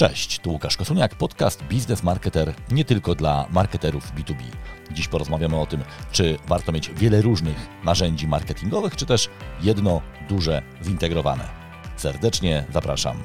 [0.00, 4.42] Cześć, tu Łukasz Kosuniak, podcast Biznes Marketer nie tylko dla marketerów B2B.
[4.90, 9.28] Dziś porozmawiamy o tym, czy warto mieć wiele różnych narzędzi marketingowych, czy też
[9.62, 11.48] jedno duże, zintegrowane.
[11.96, 13.22] Serdecznie zapraszam.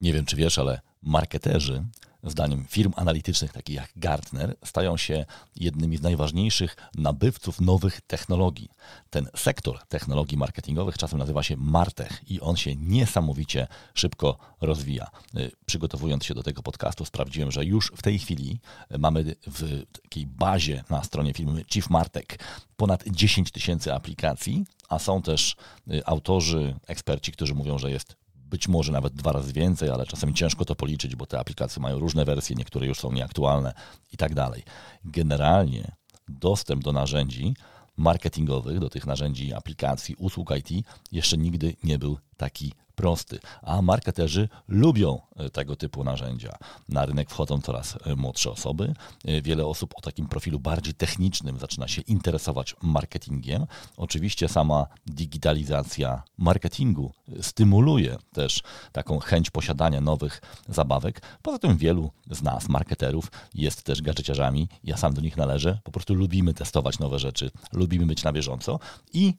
[0.00, 1.84] Nie wiem, czy wiesz, ale marketerzy
[2.22, 5.24] zdaniem firm analitycznych takich jak Gartner, stają się
[5.56, 8.68] jednymi z najważniejszych nabywców nowych technologii.
[9.10, 15.10] Ten sektor technologii marketingowych czasem nazywa się Martech i on się niesamowicie szybko rozwija.
[15.36, 18.60] Y, przygotowując się do tego podcastu, sprawdziłem, że już w tej chwili
[18.98, 22.38] mamy w takiej bazie na stronie firmy Chief Martek
[22.76, 25.56] ponad 10 tysięcy aplikacji, a są też
[25.92, 28.21] y, autorzy, eksperci, którzy mówią, że jest
[28.52, 31.98] być może nawet dwa razy więcej, ale czasem ciężko to policzyć, bo te aplikacje mają
[31.98, 33.74] różne wersje, niektóre już są nieaktualne
[34.12, 34.62] i tak dalej.
[35.04, 35.92] Generalnie
[36.28, 37.54] dostęp do narzędzi
[37.96, 44.48] marketingowych, do tych narzędzi, aplikacji, usług IT jeszcze nigdy nie był taki prosty, a marketerzy
[44.68, 46.58] lubią e, tego typu narzędzia.
[46.88, 48.94] Na rynek wchodzą coraz e, młodsze osoby.
[49.24, 53.66] E, wiele osób o takim profilu bardziej technicznym zaczyna się interesować marketingiem.
[53.96, 58.62] Oczywiście sama digitalizacja marketingu stymuluje też
[58.92, 61.22] taką chęć posiadania nowych zabawek.
[61.42, 64.68] Poza tym wielu z nas, marketerów, jest też gadżeciarzami.
[64.84, 65.78] Ja sam do nich należę.
[65.84, 68.78] Po prostu lubimy testować nowe rzeczy, lubimy być na bieżąco
[69.12, 69.34] i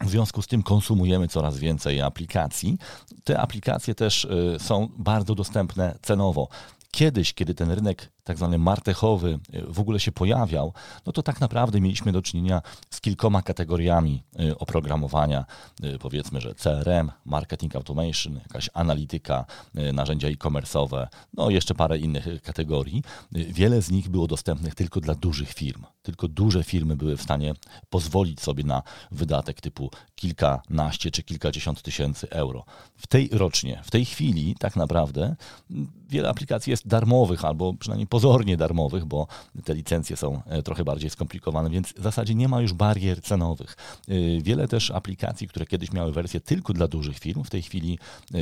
[0.00, 2.78] w związku z tym konsumujemy coraz więcej aplikacji.
[3.24, 6.48] Te aplikacje też y, są bardzo dostępne cenowo.
[6.90, 10.72] Kiedyś, kiedy ten rynek tak zwany martechowy y, w ogóle się pojawiał,
[11.06, 15.44] no to tak naprawdę mieliśmy do czynienia z kilkoma kategoriami y, oprogramowania,
[15.84, 19.44] y, powiedzmy, że CRM, marketing automation, jakaś analityka,
[19.92, 23.02] narzędzia e-commerce'owe, no jeszcze parę innych kategorii.
[23.32, 25.84] Wiele z nich było dostępnych tylko dla dużych firm.
[26.02, 27.54] Tylko duże firmy były w stanie
[27.90, 32.64] pozwolić sobie na wydatek typu kilkanaście czy kilkadziesiąt tysięcy euro.
[32.96, 35.36] W tej rocznie, w tej chwili tak naprawdę
[36.08, 39.26] wiele aplikacji jest darmowych albo przynajmniej pozornie darmowych, bo
[39.64, 43.76] te licencje są e, trochę bardziej skomplikowane, więc w zasadzie nie ma już barier cenowych.
[44.08, 47.98] E, wiele też aplikacji, które kiedyś miały wersję tylko dla dużych firm, w tej chwili
[48.34, 48.38] e,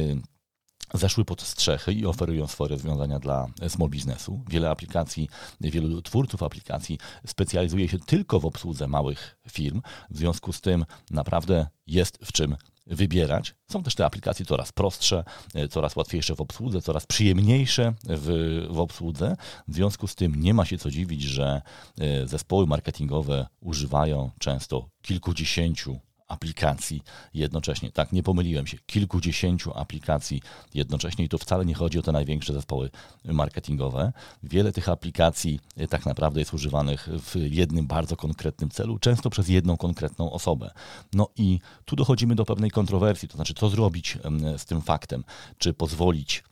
[0.94, 4.40] zeszły pod strzechy i oferują swoje rozwiązania dla small businessu.
[4.48, 5.28] Wiele aplikacji,
[5.60, 9.82] wielu twórców aplikacji specjalizuje się tylko w obsłudze małych firm.
[10.10, 13.54] W związku z tym naprawdę jest w czym wybierać.
[13.70, 15.24] Są też te aplikacje coraz prostsze,
[15.70, 19.36] coraz łatwiejsze w obsłudze, coraz przyjemniejsze w, w obsłudze.
[19.68, 21.62] W związku z tym nie ma się co dziwić, że
[22.00, 26.00] e, zespoły marketingowe używają często kilkudziesięciu
[26.32, 27.02] aplikacji
[27.34, 27.92] jednocześnie.
[27.92, 28.78] Tak, nie pomyliłem się.
[28.86, 30.42] Kilkudziesięciu aplikacji
[30.74, 32.90] jednocześnie i to wcale nie chodzi o te największe zespoły
[33.24, 34.12] marketingowe.
[34.42, 39.48] Wiele tych aplikacji e, tak naprawdę jest używanych w jednym bardzo konkretnym celu, często przez
[39.48, 40.70] jedną konkretną osobę.
[41.12, 44.18] No i tu dochodzimy do pewnej kontrowersji, to znaczy co zrobić
[44.56, 45.24] z tym faktem,
[45.58, 46.44] czy pozwolić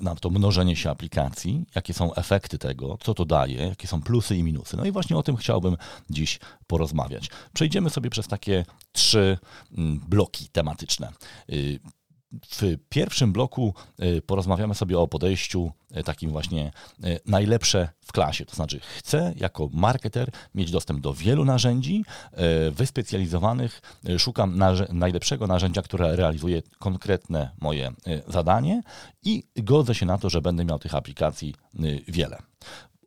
[0.00, 4.36] na to mnożenie się aplikacji, jakie są efekty tego, co to daje, jakie są plusy
[4.36, 4.76] i minusy.
[4.76, 5.76] No i właśnie o tym chciałbym
[6.10, 7.30] dziś porozmawiać.
[7.52, 9.38] Przejdziemy sobie przez takie trzy
[9.78, 11.12] mm, bloki tematyczne.
[12.42, 16.72] W pierwszym bloku y, porozmawiamy sobie o podejściu y, takim właśnie
[17.04, 18.44] y, najlepsze w klasie.
[18.44, 22.04] To znaczy, chcę jako marketer mieć dostęp do wielu narzędzi
[22.72, 23.82] wyspecjalizowanych.
[24.18, 24.58] Szukam
[24.92, 27.92] najlepszego narzędzia, które realizuje konkretne moje
[28.28, 28.82] zadanie
[29.22, 31.54] i godzę się na to, że będę miał tych aplikacji
[32.08, 32.38] wiele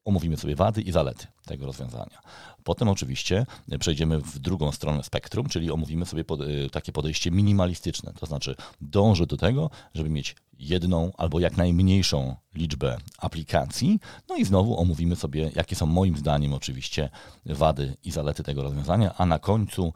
[0.07, 2.21] omówimy sobie wady i zalety tego rozwiązania.
[2.63, 3.45] Potem oczywiście
[3.79, 8.55] przejdziemy w drugą stronę spektrum, czyli omówimy sobie pod, y, takie podejście minimalistyczne, to znaczy
[8.81, 13.99] dążę do tego, żeby mieć jedną albo jak najmniejszą liczbę aplikacji.
[14.29, 17.09] No i znowu omówimy sobie, jakie są moim zdaniem oczywiście
[17.45, 19.93] wady i zalety tego rozwiązania, a na końcu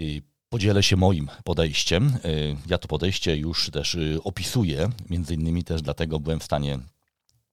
[0.00, 2.16] y, Podzielę się moim podejściem.
[2.24, 6.78] Y, ja to podejście już też opisuję, między innymi też dlatego byłem w stanie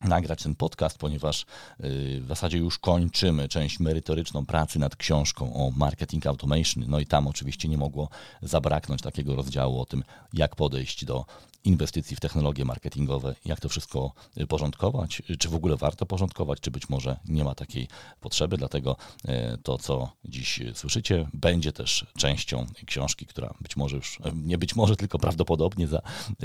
[0.02, 5.72] nagrać ten podcast, ponieważ y, w zasadzie już kończymy część merytoryczną pracy nad książką o
[5.72, 6.84] marketing automation.
[6.88, 8.10] No i tam oczywiście nie mogło
[8.42, 10.04] zabraknąć takiego rozdziału o tym,
[10.34, 11.26] jak podejść do
[11.68, 14.12] inwestycji w technologie marketingowe, jak to wszystko
[14.48, 17.88] porządkować, czy w ogóle warto porządkować, czy być może nie ma takiej
[18.22, 18.58] potrzeby.
[18.58, 24.58] Dlatego y, to, co dziś słyszycie, będzie też częścią książki, która być może już, nie
[24.58, 26.02] być może, tylko prawdopodobnie za,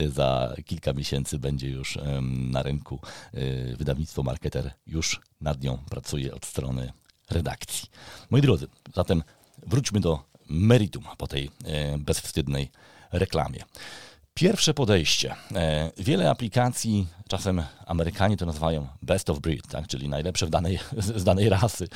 [0.08, 1.98] za kilka miesięcy będzie już
[2.50, 2.98] na rynku
[3.76, 6.92] wydawnictwo Marketer już nad nią pracuje od strony
[7.30, 7.88] redakcji.
[8.30, 9.22] Moi drodzy, zatem
[9.66, 11.50] wróćmy do meritum po tej
[11.98, 12.70] bezwstydnej
[13.12, 13.64] reklamie.
[14.34, 15.32] Pierwsze podejście.
[15.32, 19.86] Y, wiele aplikacji, czasem Amerykanie to nazywają best of breed, tak?
[19.86, 21.88] czyli najlepsze w danej, z danej rasy.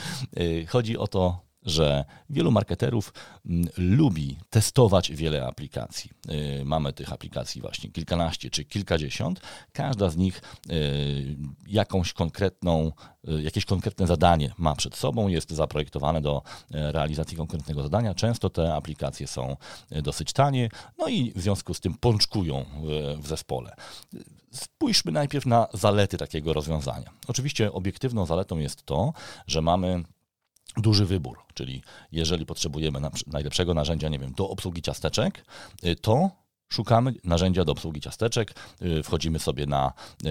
[0.68, 3.12] Chodzi o to, że wielu marketerów
[3.46, 6.10] mm, lubi testować wiele aplikacji.
[6.60, 9.40] Y, mamy tych aplikacji właśnie kilkanaście czy kilkadziesiąt.
[9.72, 11.36] Każda z nich y,
[11.66, 12.92] jakąś konkretną,
[13.28, 18.14] y, jakieś konkretne zadanie ma przed sobą, jest zaprojektowane do realizacji konkretnego zadania.
[18.14, 19.56] Często te aplikacje są
[19.90, 22.64] dosyć tanie, no i w związku z tym pączkują
[23.18, 23.76] w zespole.
[24.50, 27.10] Spójrzmy najpierw na zalety takiego rozwiązania.
[27.28, 29.12] Oczywiście obiektywną zaletą jest to,
[29.46, 30.04] że mamy
[30.76, 31.82] duży wybór, czyli
[32.12, 35.44] jeżeli potrzebujemy najlepszego narzędzia, nie wiem, do obsługi ciasteczek,
[35.84, 36.30] y, to
[36.68, 39.92] szukamy narzędzia do obsługi ciasteczek, y, wchodzimy sobie na
[40.24, 40.28] y,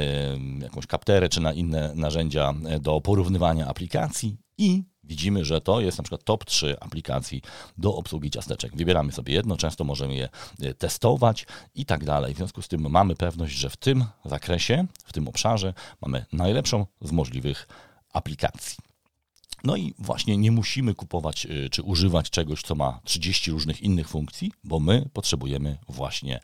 [0.64, 6.04] jakąś kapterę czy na inne narzędzia do porównywania aplikacji i widzimy, że to jest na
[6.04, 7.42] przykład top 3 aplikacji
[7.78, 8.78] do obsługi ciasteczek.
[8.78, 10.30] Wybieramy sobie jedno, często możemy je
[10.78, 11.46] testować
[11.76, 12.34] i tak dalej.
[12.34, 16.86] W związku z tym mamy pewność, że w tym zakresie, w tym obszarze mamy najlepszą
[17.02, 17.68] z możliwych
[18.14, 18.78] aplikacji.
[19.66, 24.10] No i właśnie nie musimy kupować y, czy używać czegoś, co ma 30 różnych innych
[24.10, 26.40] funkcji, bo my potrzebujemy właśnie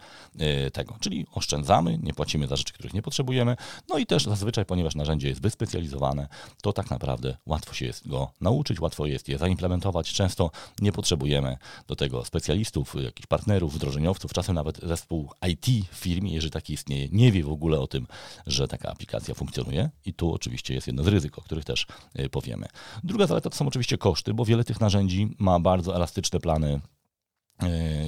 [0.68, 0.96] y, tego.
[1.00, 3.56] Czyli oszczędzamy, nie płacimy za rzeczy, których nie potrzebujemy.
[3.90, 6.28] No i też zazwyczaj, ponieważ narzędzie jest wyspecjalizowane,
[6.62, 10.14] to tak naprawdę łatwo się jest go nauczyć, łatwo jest je zaimplementować.
[10.14, 10.52] Często
[10.82, 11.58] nie potrzebujemy
[11.88, 17.08] do tego specjalistów, jakichś partnerów, wdrożeniowców, czasem nawet zespół IT w firmie, jeżeli taki istnieje,
[17.12, 18.08] nie wie w ogóle o tym,
[18.48, 19.90] że taka aplikacja funkcjonuje.
[20.06, 21.88] I tu oczywiście jest jedno z ryzyk, o których też
[22.20, 22.68] y, powiemy.
[23.12, 26.81] Druga zaleta to są oczywiście koszty, bo wiele tych narzędzi ma bardzo elastyczne plany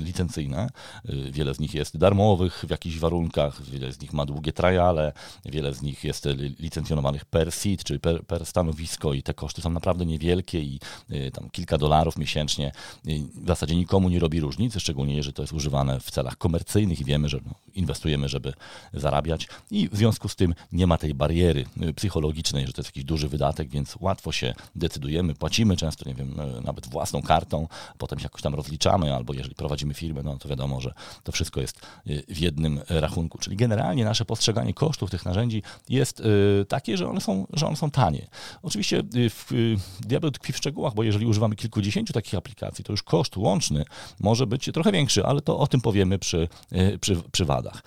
[0.02, 0.70] licencyjne.
[1.10, 5.14] E, wiele z nich jest darmowych w jakichś warunkach, wiele z nich ma długie triale,
[5.46, 6.28] wiele z nich jest
[6.60, 10.80] licencjonowanych per seat, czyli per, per stanowisko i te koszty są naprawdę niewielkie i
[11.10, 12.72] e, tam kilka dolarów miesięcznie
[13.44, 17.06] w zasadzie nikomu nie robi różnicy, szczególnie jeżeli to jest używane w celach komercyjnych i
[17.06, 18.54] wiemy, że no, inwestujemy, żeby
[18.94, 21.66] zarabiać i w związku z tym nie ma tej bariery
[21.96, 26.36] psychologicznej, że to jest jakiś duży wydatek, więc łatwo się decydujemy, płacimy często, nie wiem,
[26.64, 27.68] nawet własną kartą,
[27.98, 30.94] potem się jakoś tam rozliczamy albo jeżeli prowadzimy firmę, no to wiadomo, że
[31.24, 33.38] to wszystko jest y, w jednym rachunku.
[33.38, 37.76] Czyli generalnie nasze postrzeganie kosztów tych narzędzi jest y, takie, że one są, że one
[37.76, 38.28] są tanie.
[38.62, 39.04] Oczywiście
[39.52, 43.86] y, diabeł tkwi w szczegółach, bo jeżeli używamy kilkudziesięciu takich aplikacji, to już koszt łączny
[44.20, 46.48] może być trochę większy, ale to o tym powiemy przy,
[47.02, 47.84] przy, przy wadach.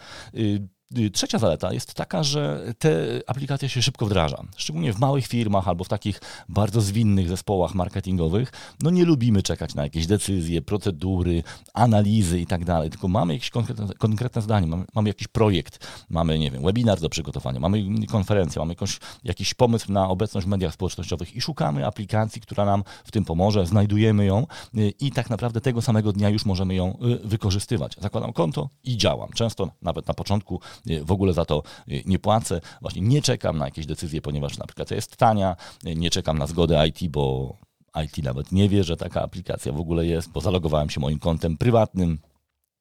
[0.98, 4.42] Y, trzecia zaleta jest taka, że te aplikacja się szybko wdraża.
[4.56, 8.52] Szczególnie w małych firmach albo w takich bardzo zwinnych zespołach marketingowych.
[8.82, 11.42] No nie lubimy czekać na jakieś decyzje, procedury,
[11.74, 16.38] analizy i tak dalej, tylko mamy jakieś konkretne, konkretne zdanie, mamy, mamy, jakiś projekt, mamy,
[16.38, 20.72] nie wiem, webinar do przygotowania, mamy konferencję, mamy jakąś, jakiś pomysł na obecność w mediach
[20.72, 24.46] społecznościowych i szukamy aplikacji, która nam w tym pomoże, znajdujemy ją
[24.78, 27.96] y, i tak naprawdę tego samego dnia już możemy ją y, wykorzystywać.
[28.00, 29.28] Zakładam konto i działam.
[29.34, 30.60] Często nawet na początku
[31.04, 32.60] w ogóle za to y, nie płacę.
[32.80, 35.56] Właśnie nie czekam na jakieś decyzje, ponieważ aplikacja jest tania,
[35.86, 37.56] y, nie czekam na zgodę IT, bo
[38.04, 41.58] IT nawet nie wie, że taka aplikacja w ogóle jest, bo zalogowałem się moim kontem
[41.58, 42.18] prywatnym,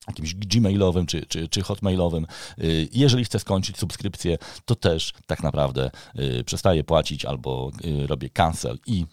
[0.08, 2.28] jakimś gmailowym czy, czy, czy hotmailowym.
[2.60, 8.30] Y, jeżeli chcę skończyć subskrypcję, to też tak naprawdę y, przestaję płacić albo y, robię
[8.30, 9.06] cancel i,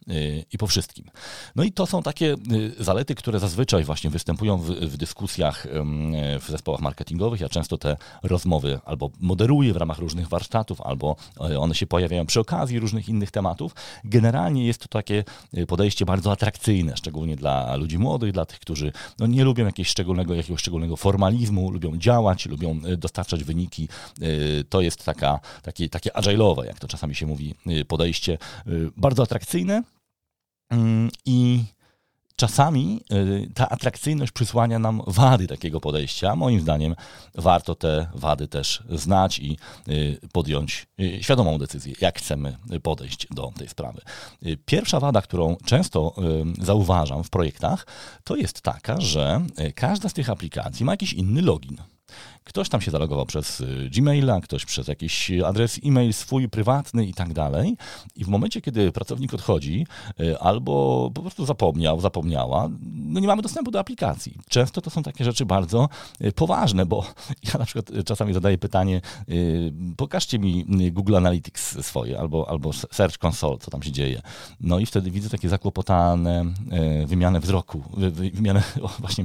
[0.52, 1.10] i po wszystkim.
[1.56, 2.36] No i to są takie
[2.78, 5.66] zalety, które zazwyczaj właśnie występują w, w dyskusjach
[6.40, 7.40] w zespołach marketingowych.
[7.40, 11.16] Ja często te rozmowy albo moderuję w ramach różnych warsztatów, albo
[11.58, 13.74] one się pojawiają przy okazji różnych innych tematów.
[14.04, 15.24] Generalnie jest to takie
[15.68, 20.34] podejście bardzo atrakcyjne, szczególnie dla ludzi młodych, dla tych, którzy no, nie lubią jakiegoś szczególnego,
[20.34, 23.88] jakiegoś szczególnego formalizmu, lubią działać, lubią e, dostarczać wyniki.
[24.20, 24.26] E,
[24.64, 28.38] to jest taka, takie, takie agile'owe, jak to czasami się mówi, e, podejście.
[28.96, 29.82] Bardzo atrakcyjne
[30.70, 31.64] mm, i
[32.36, 33.04] czasami
[33.54, 36.36] ta atrakcyjność przysłania nam wady takiego podejścia.
[36.36, 36.94] Moim zdaniem
[37.34, 39.58] warto te wady też znać i
[40.32, 40.86] podjąć
[41.20, 44.00] świadomą decyzję, jak chcemy podejść do tej sprawy.
[44.66, 46.14] Pierwsza wada, którą często
[46.60, 47.86] zauważam w projektach,
[48.24, 49.40] to jest taka, że
[49.74, 51.76] każda z tych aplikacji ma jakiś inny login.
[52.44, 57.14] Ktoś tam się zalogował przez y, Gmaila, ktoś przez jakiś adres e-mail swój prywatny i
[57.14, 57.76] tak dalej.
[58.16, 59.86] I w momencie, kiedy pracownik odchodzi,
[60.20, 64.38] y, albo po prostu zapomniał, zapomniała, no nie mamy dostępu do aplikacji.
[64.48, 65.88] Często to są takie rzeczy bardzo
[66.24, 67.04] y, poważne, bo
[67.52, 69.00] ja na przykład czasami zadaję pytanie,
[69.96, 74.22] pokażcie mi Google Analytics swoje, albo, albo Search Console, co tam się dzieje.
[74.60, 76.44] No i wtedy widzę takie zakłopotane
[77.06, 77.82] wymianę wzroku,
[78.34, 78.62] wymianę
[79.00, 79.24] właśnie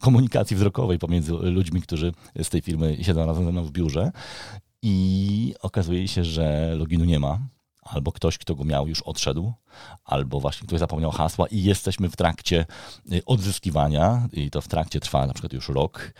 [0.00, 2.12] komunikacji wzrokowej pomiędzy ludźmi, którzy
[2.48, 4.12] z tej firmy siedzą razem ze mną w biurze
[4.82, 7.38] i okazuje się, że loginu nie ma
[7.90, 9.52] albo ktoś, kto go miał, już odszedł,
[10.04, 12.66] albo właśnie ktoś zapomniał hasła i jesteśmy w trakcie
[13.12, 16.12] y, odzyskiwania i to w trakcie trwa na przykład już rok.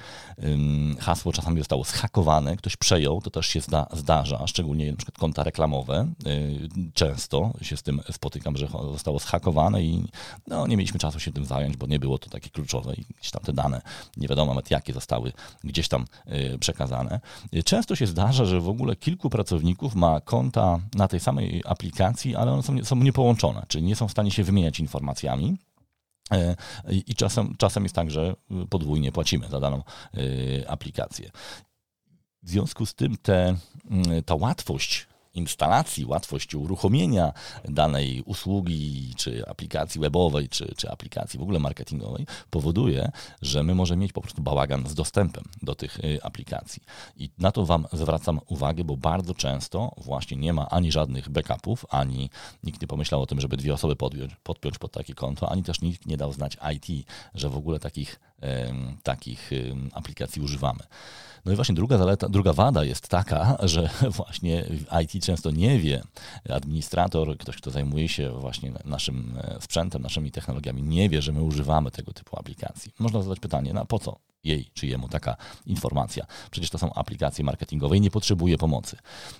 [1.00, 5.42] Hasło czasami zostało zhakowane, ktoś przejął, to też się zda, zdarza, szczególnie na przykład konta
[5.42, 6.12] reklamowe.
[6.26, 10.04] Y, często się z tym spotykam, że zostało zhakowane i
[10.46, 13.30] no, nie mieliśmy czasu się tym zająć, bo nie było to takie kluczowe i gdzieś
[13.30, 13.82] tam te dane,
[14.16, 15.32] nie wiadomo nawet jakie zostały
[15.64, 17.20] gdzieś tam y, przekazane.
[17.64, 22.52] Często się zdarza, że w ogóle kilku pracowników ma konta na tej samej aplikacji, ale
[22.52, 25.58] one są, są niepołączone, czyli nie są w stanie się wymieniać informacjami.
[26.32, 26.56] E,
[27.06, 28.34] I czasem, czasem jest tak, że
[28.70, 29.82] podwójnie płacimy za daną
[30.14, 31.30] e, aplikację.
[32.42, 33.56] W związku z tym te,
[33.90, 35.07] mm, ta łatwość
[35.38, 37.33] instalacji, łatwość uruchomienia
[37.64, 43.11] danej usługi, czy aplikacji webowej, czy, czy aplikacji w ogóle marketingowej, powoduje,
[43.42, 46.83] że my możemy mieć po prostu bałagan z dostępem do tych y, aplikacji.
[47.16, 51.87] I na to Wam zwracam uwagę, bo bardzo często właśnie nie ma ani żadnych backupów,
[51.90, 52.30] ani
[52.64, 55.80] nikt nie pomyślał o tym, żeby dwie osoby podpiąć, podpiąć pod takie konto, ani też
[55.80, 58.21] nikt nie dał znać IT, że w ogóle takich,
[59.02, 59.50] takich
[59.92, 60.80] aplikacji używamy.
[61.45, 64.64] No i właśnie druga zaleta, druga wada jest taka, że właśnie
[65.02, 66.02] IT często nie wie,
[66.50, 71.42] administrator, ktoś, kto zajmuje się właśnie naszym e, sprzętem, naszymi technologiami, nie wie, że my
[71.42, 72.92] używamy tego typu aplikacji.
[72.99, 76.26] Można zadać pytanie, no po co jej czy jemu taka informacja.
[76.50, 78.97] Przecież to są aplikacje marketingowe i nie potrzebuje pomocy.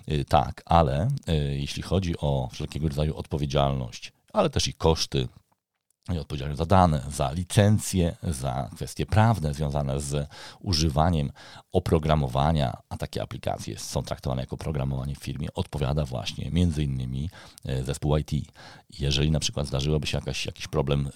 [0.07, 5.27] E, tak, ale e, jeśli chodzi o wszelkiego rodzaju odpowiedzialność, ale też i koszty,
[6.07, 10.27] odpowiedzialny za dane, za licencje, za kwestie prawne związane z
[10.59, 11.31] używaniem
[11.71, 17.29] oprogramowania, a takie aplikacje są traktowane jako programowanie w firmie, odpowiada właśnie między innymi
[17.65, 18.31] e, zespół IT.
[18.99, 21.11] Jeżeli na przykład zdarzyłoby się jakaś, jakiś problem e,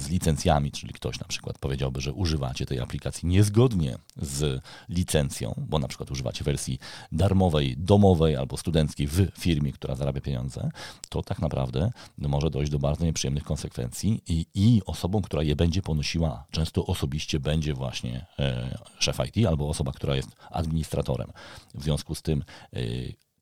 [0.00, 5.78] z licencjami, czyli ktoś na przykład powiedziałby, że używacie tej aplikacji niezgodnie z licencją, bo
[5.78, 6.78] na przykład używacie wersji
[7.12, 10.70] darmowej, domowej albo studenckiej w firmie, która zarabia pieniądze,
[11.08, 15.82] to tak naprawdę może dojść do bardzo nieprzyjemnych konsekwencji i, i osobą, która je będzie
[15.82, 21.32] ponosiła, często osobiście będzie właśnie e, szef IT albo osoba, która jest administratorem.
[21.74, 22.80] W związku z tym e,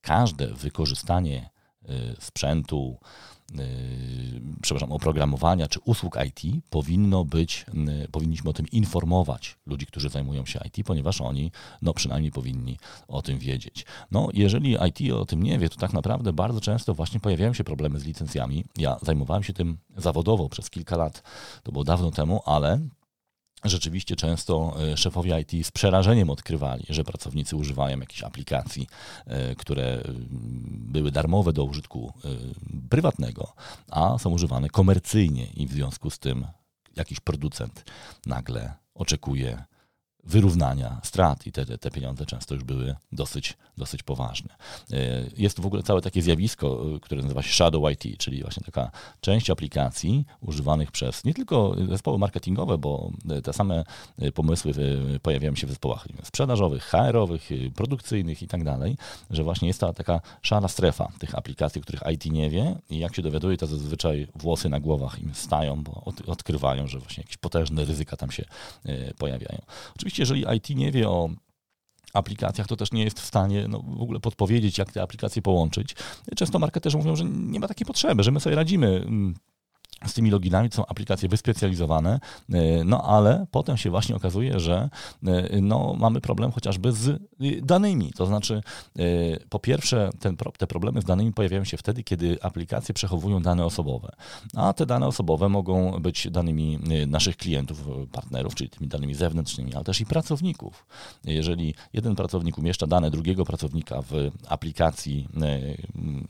[0.00, 1.50] każde wykorzystanie
[2.18, 2.96] sprzętu,
[4.62, 7.66] przepraszam, oprogramowania czy usług IT powinno być,
[8.12, 11.50] powinniśmy o tym informować ludzi, którzy zajmują się IT, ponieważ oni
[11.82, 13.86] no przynajmniej powinni o tym wiedzieć.
[14.10, 17.64] No jeżeli IT o tym nie wie, to tak naprawdę bardzo często właśnie pojawiają się
[17.64, 18.64] problemy z licencjami.
[18.76, 21.22] Ja zajmowałem się tym zawodowo przez kilka lat,
[21.62, 22.80] to było dawno temu, ale
[23.64, 28.86] rzeczywiście często e, szefowie IT z przerażeniem odkrywali, że pracownicy używają jakichś aplikacji,
[29.26, 30.02] e, które
[30.70, 32.28] były darmowe do użytku e,
[32.88, 33.52] prywatnego,
[33.90, 36.46] a są używane komercyjnie i w związku z tym
[36.96, 37.84] jakiś producent
[38.26, 39.64] nagle oczekuje
[40.24, 44.54] wyrównania strat i te, te, pieniądze często już były dosyć, dosyć poważne.
[44.92, 44.96] E,
[45.36, 48.90] jest w ogóle całe takie zjawisko, e, które nazywa się Shadow IT, czyli właśnie taka
[49.20, 53.10] część aplikacji używanych przez nie tylko zespoły marketingowe, bo
[53.44, 53.84] te same
[54.34, 54.72] pomysły
[55.22, 58.96] pojawiają się w zespołach sprzedażowych, HR-owych, produkcyjnych i tak dalej,
[59.30, 63.16] że właśnie jest ta taka szara strefa tych aplikacji, których IT nie wie i jak
[63.16, 67.84] się dowiaduje, to zazwyczaj włosy na głowach im stają, bo odkrywają, że właśnie jakieś potężne
[67.84, 68.44] ryzyka tam się
[68.84, 69.62] e, pojawiają.
[69.96, 71.30] Oczywiście Oczywiście, jeżeli IT nie wie o
[72.12, 75.94] aplikacjach, to też nie jest w stanie no, w ogóle podpowiedzieć, jak te aplikacje połączyć.
[76.36, 79.34] Często marketerzy mówią, że nie ma takiej potrzeby, że my sobie radzimy mm,
[80.06, 82.20] z tymi loginami, są aplikacje wyspecjalizowane,
[82.52, 84.90] e, no ale potem się właśnie okazuje, że
[85.26, 87.22] e, no, mamy problem chociażby z
[87.62, 88.12] danymi.
[88.12, 88.62] To znaczy,
[88.98, 89.02] e,
[89.48, 94.12] po pierwsze, ten, te problemy z danymi pojawiają się wtedy, kiedy aplikacje przechowują dane osobowe,
[94.56, 99.84] a te dane osobowe mogą być danymi naszych klientów, partnerów, czyli tymi danymi zewnętrznymi, ale
[99.84, 100.86] też i pracowników.
[101.24, 105.28] Jeżeli jeden pracownik umieszcza dane drugiego pracownika w aplikacji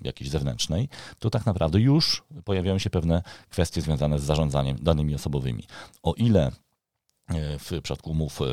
[0.02, 0.88] jakiejś zewnętrznej,
[1.18, 5.64] to tak naprawdę już pojawiają się pewne kwestie związane z zarządzaniem danymi osobowymi.
[6.02, 8.44] O ile e, w przypadku umów e,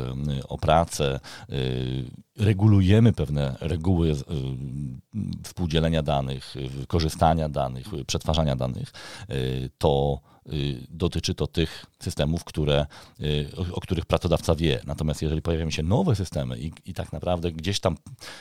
[0.48, 1.54] o pracę e,
[2.36, 4.14] regulujemy pewne reguły
[5.42, 6.54] współdzielenia danych,
[6.88, 8.92] korzystania danych, przetwarzania danych,
[9.78, 10.20] to
[10.88, 12.86] dotyczy to tych systemów, które,
[13.56, 14.80] o, o, których pracodawca wie.
[14.86, 17.96] Natomiast jeżeli pojawiają się nowe systemy i, i, tak naprawdę gdzieś tam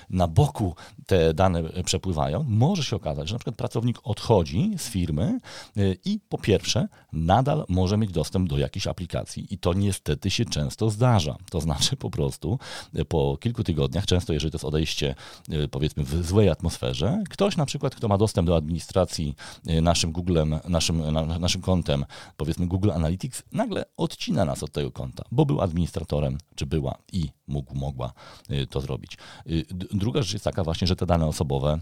[0.10, 0.76] na boku
[1.06, 5.40] te dane przepływają, może się okazać, że na przykład pracownik odchodzi z firmy
[5.78, 10.46] y, i po pierwsze nadal może mieć dostęp do jakiejś aplikacji i to niestety się
[10.46, 11.38] często zdarza.
[11.52, 12.60] To znaczy po prostu
[12.96, 15.16] y, po kilku tygodniach, często jeżeli to jest odejście
[15.54, 19.36] y, powiedzmy w złej atmosferze, ktoś na przykład, kto ma dostęp do administracji
[19.82, 21.04] naszym Googlem, naszym,
[21.40, 21.89] naszym kontem,
[22.38, 27.30] powiedzmy Google Analytics, nagle odcina nas od tego konta, bo był administratorem, czy była i
[27.48, 28.14] mógł, mogła
[28.52, 29.18] y, to zrobić.
[29.48, 31.80] Y, druga rzecz jest taka właśnie, że te dane osobowe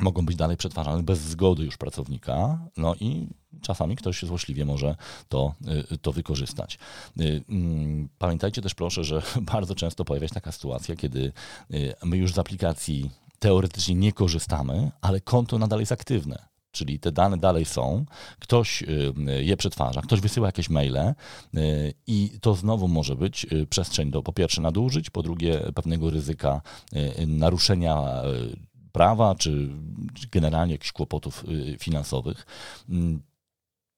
[0.00, 3.28] mogą być dalej przetwarzane bez zgody już pracownika, no i
[3.60, 4.96] czasami ktoś złośliwie może
[5.28, 5.54] to,
[5.92, 6.78] y, to wykorzystać.
[7.48, 9.22] Mm, pamiętajcie też proszę, że
[9.52, 11.32] bardzo często pojawia się taka sytuacja, kiedy
[12.04, 16.53] my już z aplikacji teoretycznie nie korzystamy, ale konto nadal jest aktywne.
[16.74, 18.04] Czyli te dane dalej są,
[18.38, 18.84] ktoś
[19.40, 21.14] je przetwarza, ktoś wysyła jakieś maile
[22.06, 26.60] i to znowu może być przestrzeń do po pierwsze nadużyć, po drugie pewnego ryzyka
[27.26, 28.22] naruszenia
[28.94, 29.68] prawa, czy,
[30.32, 32.46] generalnie jakichś kłopotów y, finansowych.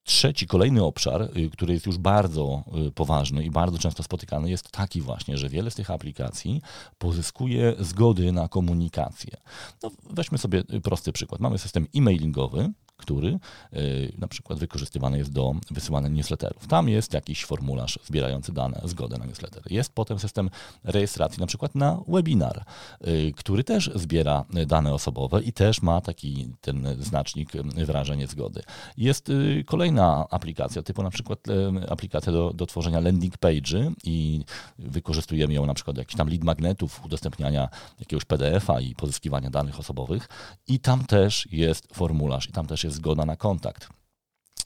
[0.07, 4.71] Trzeci, kolejny obszar, y, który jest już bardzo y, poważny i bardzo często spotykany, jest
[4.71, 6.63] taki właśnie, że wiele z tych aplikacji
[6.99, 9.37] pozyskuje zgody na komunikację.
[9.83, 11.41] No, weźmy sobie prosty przykład.
[11.41, 13.39] Mamy system e-mailingowy, który
[13.73, 16.67] y, na przykład wykorzystywany jest do wysyłania newsletterów.
[16.67, 19.63] Tam jest jakiś formularz zbierający dane, zgodę na newsletter.
[19.71, 20.51] Jest potem system
[20.85, 22.65] rejestracji na przykład na webinar,
[23.07, 28.63] y, który też zbiera dane osobowe i też ma taki ten znacznik wyrażenie zgody.
[28.97, 29.33] Jest
[29.67, 31.39] kolejna aplikacja, typu na przykład
[31.89, 34.45] aplikacja do, do tworzenia landing page i
[34.79, 37.69] wykorzystujemy ją na przykład do jakichś tam lead magnetów, udostępniania
[38.01, 40.29] jakiegoś PDF-a i pozyskiwania danych osobowych
[40.69, 43.89] i tam też jest formularz i tam też zgoda na kontakt.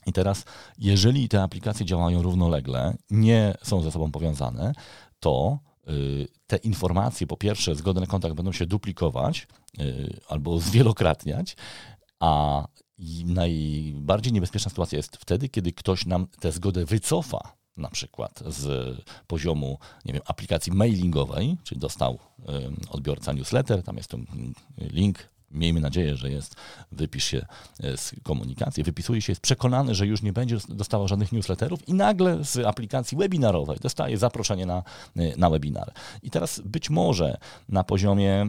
[0.05, 0.45] I teraz,
[0.77, 4.73] jeżeli te aplikacje działają równolegle, nie są ze sobą powiązane,
[5.19, 5.59] to
[5.89, 9.47] y, te informacje, po pierwsze, zgody na kontakt będą się duplikować
[9.79, 11.55] y, albo zwielokrotniać,
[12.19, 12.63] a
[13.25, 18.97] najbardziej niebezpieczna sytuacja jest wtedy, kiedy ktoś nam tę zgodę wycofa, na przykład z
[19.27, 22.19] poziomu nie wiem, aplikacji mailingowej, czyli dostał
[22.89, 24.25] odbiorca newsletter, tam jest ten
[24.77, 26.55] link miejmy nadzieję, że jest,
[26.91, 27.45] wypisz się
[27.83, 31.93] e, z komunikacji, wypisuje się, jest przekonany, że już nie będzie dostawał żadnych newsletterów i
[31.93, 34.83] nagle z aplikacji webinarowej dostaje zaproszenie na,
[35.15, 35.93] e, na webinar.
[36.23, 37.37] I teraz być może
[37.69, 38.47] na poziomie e,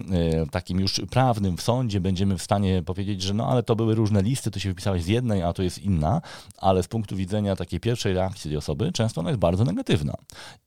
[0.51, 4.23] takim już prawnym w sądzie będziemy w stanie powiedzieć, że no ale to były różne
[4.23, 6.23] listy, to się wypisałeś z jednej, a to jest inna,
[6.59, 10.15] ale z punktu widzenia takiej pierwszej reakcji tej osoby często ona jest bardzo negatywna.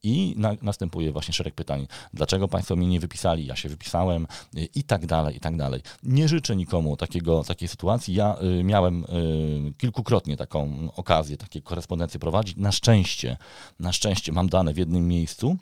[0.04, 4.28] I na, następuje właśnie szereg pytań, dlaczego Państwo mnie nie wypisali, ja się wypisałem
[4.76, 5.82] i tak dalej, i tak dalej.
[6.04, 8.14] Nie nie życzę nikomu takiego, takiej sytuacji.
[8.14, 12.58] Ja y, miałem y, kilkukrotnie taką okazję, takie korespondencje prowadzić.
[12.58, 13.38] Na szczęście,
[13.80, 15.58] na szczęście mam dane w jednym miejscu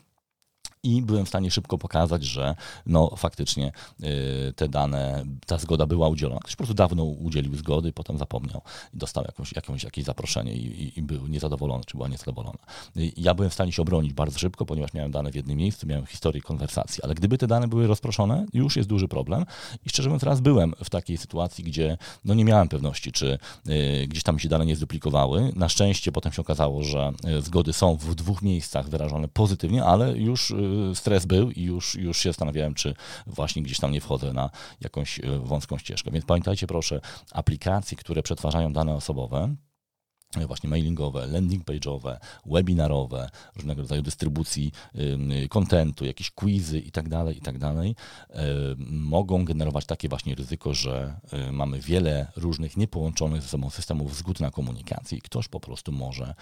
[0.83, 3.71] i byłem w stanie szybko pokazać, że no faktycznie
[4.03, 6.39] y, te dane, ta zgoda była udzielona.
[6.39, 8.61] Ktoś po prostu dawno udzielił zgody, potem zapomniał
[8.93, 12.57] dostał jakąś, jakąś, jakieś zaproszenie i, i, i był niezadowolony, czy była niezadowolona.
[12.98, 15.87] Y, ja byłem w stanie się obronić bardzo szybko, ponieważ miałem dane w jednym miejscu,
[15.87, 19.46] miałem historię konwersacji, ale gdyby te dane były rozproszone, już jest duży problem
[19.85, 24.07] i szczerze mówiąc raz byłem w takiej sytuacji, gdzie no nie miałem pewności, czy y,
[24.07, 25.51] gdzieś tam się dane nie zduplikowały.
[25.55, 30.17] Na szczęście potem się okazało, że y, zgody są w dwóch miejscach wyrażone pozytywnie, ale
[30.17, 32.96] już y, stres był i już, już się zastanawiałem, czy
[33.27, 34.50] właśnie gdzieś tam nie wchodzę na
[34.81, 36.12] jakąś e, wąską ścieżkę.
[36.12, 39.55] Więc pamiętajcie proszę, aplikacje, które przetwarzają dane osobowe,
[40.48, 44.72] właśnie mailingowe, landing page'owe, webinarowe, różnego rodzaju dystrybucji
[45.50, 47.96] kontentu, jakieś quizy i tak dalej, i tak dalej,
[48.87, 54.39] mogą generować takie właśnie ryzyko, że y, mamy wiele różnych niepołączonych ze sobą systemów zgód
[54.39, 56.33] na komunikację i ktoś po prostu może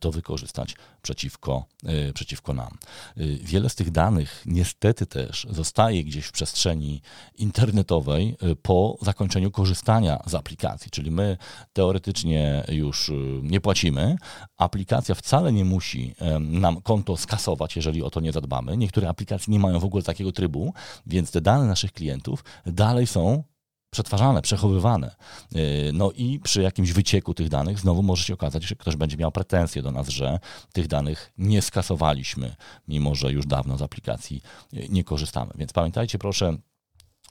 [0.00, 1.64] to wykorzystać przeciwko,
[2.08, 2.78] y, przeciwko nam.
[3.18, 7.02] Y, wiele z tych danych niestety też zostaje gdzieś w przestrzeni
[7.38, 11.36] internetowej po zakończeniu korzystania z aplikacji, czyli my
[11.72, 13.12] teoretycznie już
[13.44, 14.16] nie płacimy,
[14.56, 18.76] aplikacja wcale nie musi nam konto skasować, jeżeli o to nie zadbamy.
[18.76, 20.74] Niektóre aplikacje nie mają w ogóle takiego trybu,
[21.06, 23.44] więc te dane naszych klientów dalej są
[23.90, 25.16] przetwarzane, przechowywane.
[25.54, 25.58] E,
[25.92, 29.32] no i przy jakimś wycieku tych danych znowu może się okazać, że ktoś będzie miał
[29.32, 30.38] pretensje do nas, że
[30.72, 32.56] tych danych nie skasowaliśmy,
[32.88, 35.52] mimo że już dawno z aplikacji e, nie korzystamy.
[35.54, 36.56] Więc pamiętajcie proszę,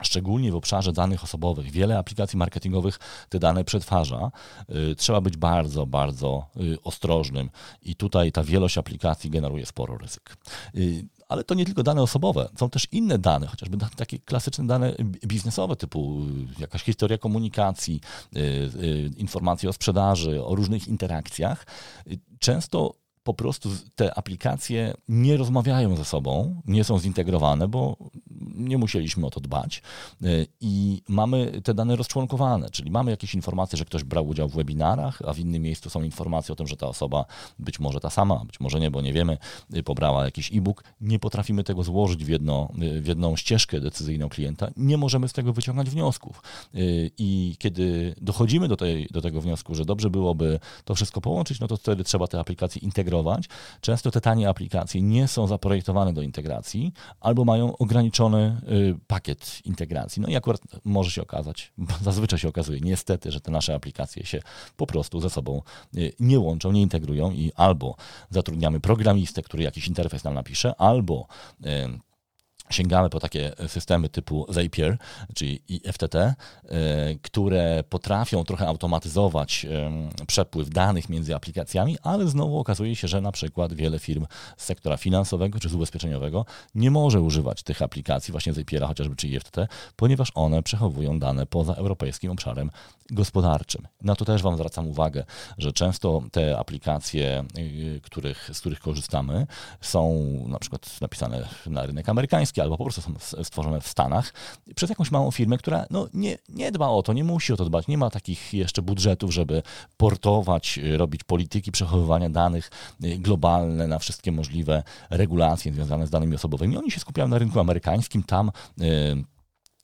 [0.04, 1.72] Szczególnie w obszarze danych osobowych.
[1.72, 4.32] Wiele aplikacji marketingowych te dane przetwarza.
[4.92, 7.50] Y, trzeba być bardzo, bardzo y, ostrożnym
[7.82, 10.38] i tutaj ta wielość aplikacji generuje sporo ryzyk.
[10.76, 14.96] Y, ale to nie tylko dane osobowe, są też inne dane, chociażby takie klasyczne dane
[15.04, 16.26] biznesowe, typu
[16.60, 18.02] jakaś historia komunikacji,
[19.18, 21.66] informacje o sprzedaży, o różnych interakcjach.
[22.40, 27.98] Często po prostu te aplikacje nie rozmawiają ze sobą, nie są zintegrowane, bo
[28.56, 29.82] nie musieliśmy o to dbać
[30.24, 34.56] y, i mamy te dane rozczłonkowane, czyli mamy jakieś informacje, że ktoś brał udział w
[34.56, 37.26] webinarach, a w innym miejscu są informacje o tym, że ta osoba
[37.60, 39.38] być może ta sama, być może nie, bo nie wiemy,
[39.76, 40.84] y, pobrała jakiś e-book.
[41.02, 45.34] Nie potrafimy tego złożyć w, jedno, y, w jedną ścieżkę decyzyjną klienta, nie możemy z
[45.34, 46.44] tego wyciągać wniosków.
[47.18, 51.68] I kiedy dochodzimy do, tej, do tego wniosku, że dobrze byłoby to wszystko połączyć, no
[51.68, 53.19] to wtedy trzeba te aplikacje integrować.
[53.82, 60.22] Często te tanie aplikacje nie są zaprojektowane do integracji albo mają ograniczony kupujemy pakiet integracji.
[60.22, 64.42] No i akurat może się okazać, zazwyczaj się okazuje niestety, że te nasze aplikacje się
[64.78, 65.62] po prostu ze sobą
[66.20, 67.96] nie łączą, nie integrują i albo
[68.30, 71.28] zatrudniamy programistę, który jakiś interfejs nam napisze, albo
[72.72, 74.98] sięgamy po takie systemy typu Zapier,
[75.34, 75.62] czyli
[75.94, 76.36] FTT, e,
[77.22, 79.66] które potrafią trochę automatyzować
[80.28, 84.26] przepływ danych między aplikacjami, ale znowu okazuje się, że na przykład wiele firm
[84.58, 89.28] z sektora finansowego czy z ubezpieczeniowego nie może używać tych aplikacji, właśnie Zapiera chociażby czy
[89.28, 89.58] IFTT,
[89.96, 92.72] ponieważ one przechowują dane poza europejskim obszarem
[93.12, 93.88] gospodarczym.
[94.02, 95.24] Na to też Wam zwracam uwagę,
[95.58, 99.48] że często te aplikacje, y, których, z których korzystamy,
[99.82, 104.34] są na przykład napisane na rynek amerykański albo po prostu są stworzone w Stanach
[104.76, 107.66] przez jakąś małą firmę, która no, nie, nie dba o to, nie musi o to
[107.66, 109.64] dbać, nie ma takich jeszcze budżetów, żeby
[109.98, 112.72] portować, y, robić polityki przechowywania danych
[113.04, 116.78] y, globalne na wszystkie możliwe regulacje związane z danymi osobowymi.
[116.78, 118.52] Oni się skupiają na rynku amerykańskim, tam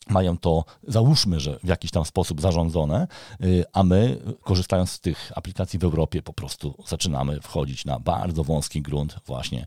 [0.10, 3.08] mają to, załóżmy, że w jakiś tam sposób zarządzone,
[3.44, 8.44] y, a my, korzystając z tych aplikacji w Europie, po prostu zaczynamy wchodzić na bardzo
[8.44, 9.65] wąski grunt właśnie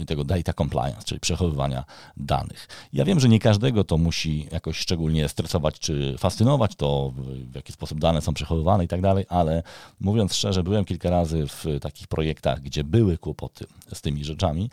[0.00, 1.84] y, tego data compliance, czyli przechowywania
[2.16, 2.68] danych.
[2.92, 7.12] Ja wiem, że nie każdego to musi jakoś szczególnie stresować czy fascynować, to
[7.50, 9.62] w jaki sposób dane są przechowywane i tak dalej, ale
[10.00, 14.70] mówiąc szczerze, byłem kilka razy w takich projektach, gdzie były kłopoty z tymi rzeczami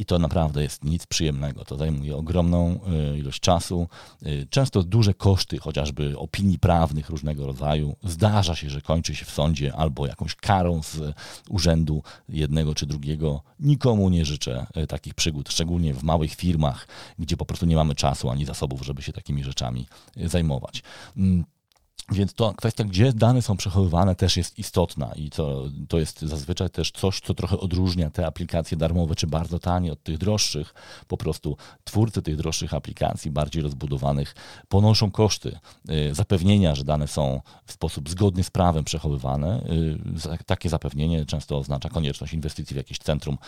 [0.00, 1.64] i to naprawdę jest nic przyjemnego.
[1.64, 2.80] To zajmuje ogromną
[3.12, 3.88] y, ilość czasu,
[4.26, 7.96] y, często duże koszty, chociażby opinii prawnych różnego rodzaju.
[8.04, 11.14] Zdarza się, że kończy się w sądzie albo jakąś karą z
[11.48, 13.42] urzędu jednego czy drugiego.
[13.58, 17.94] Nikomu nie życzę y, takich przygód, szczególnie w małych firmach, gdzie po prostu nie mamy
[17.94, 19.86] czasu ani zasobów, żeby się takimi rzeczami
[20.16, 20.82] zajmować.
[22.10, 26.70] Więc to kwestia, gdzie dane są przechowywane, też jest istotna i to, to jest zazwyczaj
[26.70, 30.74] też coś, co trochę odróżnia te aplikacje darmowe czy bardzo tanie od tych droższych.
[31.08, 34.34] Po prostu twórcy tych droższych aplikacji, bardziej rozbudowanych,
[34.68, 35.58] ponoszą koszty
[35.90, 39.64] y, zapewnienia, że dane są w sposób zgodny z prawem przechowywane.
[40.34, 43.38] Y, takie zapewnienie często oznacza konieczność inwestycji w jakieś centrum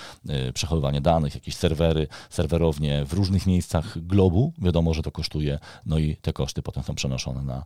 [0.48, 4.53] y, przechowywania danych, jakieś serwery, serwerownie w różnych miejscach globu.
[4.59, 7.64] Wiadomo, że to kosztuje, no i te koszty potem są przenoszone na,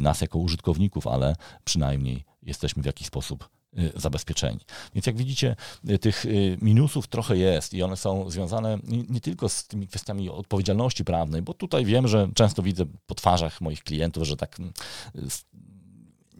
[0.00, 4.60] na sektor jako użytkowników, ale przynajmniej jesteśmy w jakiś sposób y, zabezpieczeni.
[4.94, 5.56] Więc jak widzicie,
[5.90, 10.30] y, tych y, minusów trochę jest i one są związane nie tylko z tymi kwestiami
[10.30, 14.56] odpowiedzialności prawnej, bo tutaj wiem, że często widzę po twarzach moich klientów, że tak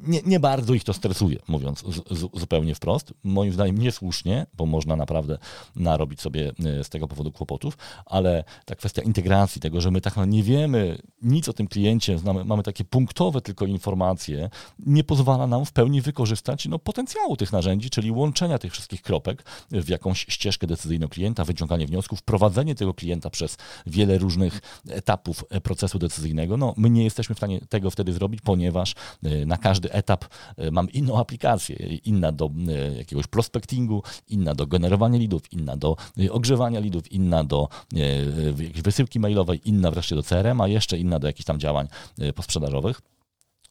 [0.02, 3.14] nie, nie bardzo ich to stresuje, mówiąc z, z, zupełnie wprost.
[3.24, 5.38] Moim zdaniem niesłusznie, bo można naprawdę
[5.76, 10.14] narobić sobie e, z tego powodu kłopotów, ale ta kwestia integracji, tego, że my tak
[10.26, 15.64] nie wiemy nic o tym kliencie, znamy, mamy takie punktowe tylko informacje, nie pozwala nam
[15.64, 20.66] w pełni wykorzystać no, potencjału tych narzędzi, czyli łączenia tych wszystkich kropek w jakąś ścieżkę
[20.66, 23.56] decyzyjną klienta, wyciąganie wniosków, prowadzenie tego klienta przez
[23.86, 26.56] wiele różnych etapów e, procesu decyzyjnego.
[26.56, 30.24] No, my nie jesteśmy w stanie tego wtedy zrobić, ponieważ e, na każdy etap
[30.56, 35.96] e, mam inną aplikację, inna do e, jakiegoś prospectingu, inna do generowania lidów, inna do
[36.18, 37.68] e, ogrzewania lidów, inna do
[38.56, 41.88] jakiejś wysyłki mailowej, inna wreszcie do CRM, a jeszcze inna do jakichś tam działań
[42.34, 43.00] posprzedażowych.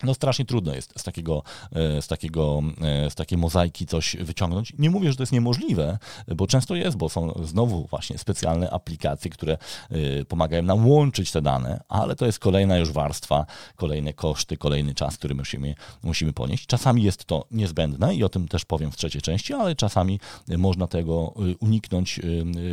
[0.04, 4.74] No strasznie trudno jest z takiego, e, z, takiego, e, z takiej mozaiki coś wyciągnąć.
[4.80, 5.98] Nie mówię, że to jest niemożliwe,
[6.36, 9.58] bo często jest, bo są znowu właśnie specjalne aplikacje, które
[9.90, 14.94] e, pomagają nam łączyć te dane, ale to jest kolejna już warstwa, kolejne koszty, kolejny
[14.94, 16.66] czas, który musimy, musimy ponieść.
[16.66, 20.20] Czasami jest to niezbędne i o tym też powiem w trzeciej części, ale czasami
[20.58, 22.20] można tego uniknąć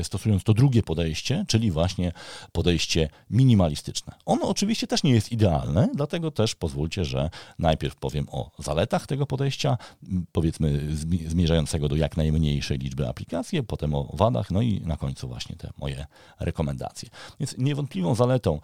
[0.02, 2.12] stosując to drugie podejście, czyli właśnie
[2.52, 4.14] podejście minimalistyczne.
[4.26, 9.07] Ono oczywiście też nie jest idealne, dlatego też pozwólcie, że że najpierw powiem o zaletach
[9.07, 9.79] tego podejścia,
[10.33, 10.96] powiedzmy
[11.27, 15.70] zmierzającego do jak najmniejszej liczby aplikacji, potem o wadach, no i na końcu właśnie te
[15.79, 16.07] moje
[16.40, 17.09] rekomendacje.
[17.40, 18.61] Więc niewątpliwą zaletą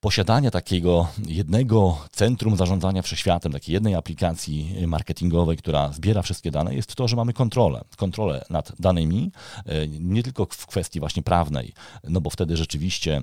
[0.00, 6.94] posiadania takiego jednego centrum zarządzania wszechświatem, takiej jednej aplikacji marketingowej, która zbiera wszystkie dane, jest
[6.94, 7.80] to, że mamy kontrolę.
[7.96, 9.32] Kontrolę nad danymi,
[9.66, 11.72] e, nie tylko w kwestii właśnie prawnej,
[12.04, 13.22] no bo wtedy rzeczywiście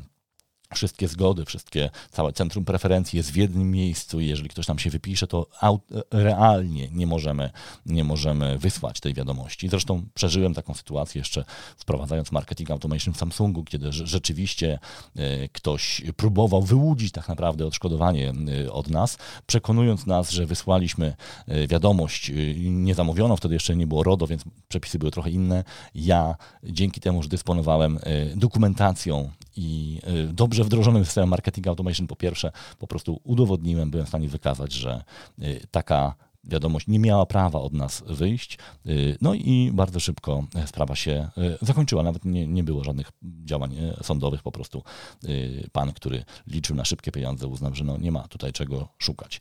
[0.75, 4.89] wszystkie zgody, wszystkie, całe centrum preferencji jest w jednym miejscu i jeżeli ktoś nam się
[4.89, 5.47] wypisze, to
[6.11, 7.49] realnie nie możemy,
[7.85, 9.69] nie możemy wysłać tej wiadomości.
[9.69, 11.45] Zresztą przeżyłem taką sytuację jeszcze
[11.77, 14.79] wprowadzając marketing automation w Samsungu, kiedy rzeczywiście
[15.15, 18.33] e, ktoś próbował wyłudzić tak naprawdę odszkodowanie
[18.65, 21.15] e, od nas, przekonując nas, że wysłaliśmy
[21.47, 25.63] e, wiadomość niezamówioną, wtedy jeszcze nie było RODO, więc przepisy były trochę inne.
[25.95, 27.99] Ja dzięki temu, że dysponowałem
[28.35, 34.09] dokumentacją i y, dobrze wdrożonym systemem marketing automation po pierwsze po prostu udowodniłem, byłem w
[34.09, 35.03] stanie wykazać, że
[35.41, 38.57] y, taka wiadomość nie miała prawa od nas wyjść.
[39.21, 41.29] No i bardzo szybko sprawa się
[41.61, 42.03] zakończyła.
[42.03, 44.83] Nawet nie, nie było żadnych działań sądowych, po prostu
[45.71, 49.39] pan, który liczył na szybkie pieniądze, uznał, że no nie ma tutaj czego szukać.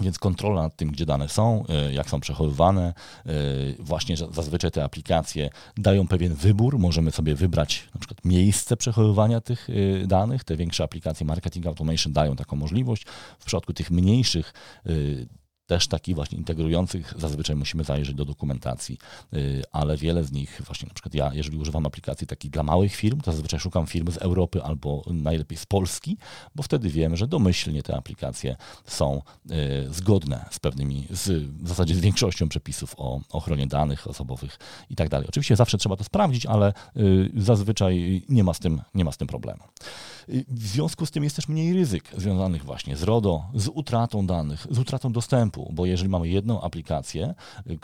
[0.00, 2.94] Więc kontrola nad tym, gdzie dane są, e, jak są przechowywane,
[3.26, 3.32] e,
[3.78, 6.78] właśnie zazwyczaj te aplikacje dają pewien wybór.
[6.78, 9.68] Możemy sobie wybrać na przykład miejsce przechowywania tych
[10.02, 10.44] e, danych.
[10.44, 13.04] Te większe aplikacje Marketing Automation dają taką możliwość.
[13.38, 14.52] W przypadku tych mniejszych
[15.72, 18.98] też takich właśnie integrujących zazwyczaj musimy zajrzeć do dokumentacji,
[19.34, 22.94] y, ale wiele z nich, właśnie na przykład ja, jeżeli używam aplikacji takich dla małych
[22.94, 26.16] firm, to zazwyczaj szukam firm z Europy albo najlepiej z Polski,
[26.54, 28.56] bo wtedy wiemy, że domyślnie te aplikacje
[28.86, 29.54] są y,
[29.90, 34.58] zgodne z pewnymi, z, w zasadzie z większością przepisów o ochronie danych osobowych
[34.90, 35.28] i tak dalej.
[35.28, 39.16] Oczywiście zawsze trzeba to sprawdzić, ale y, zazwyczaj nie ma z tym, nie ma z
[39.16, 39.62] tym problemu.
[40.28, 44.66] W związku z tym jest też mniej ryzyk związanych właśnie z RODO, z utratą danych,
[44.70, 47.34] z utratą dostępu, bo jeżeli mamy jedną aplikację,
[47.70, 47.78] y,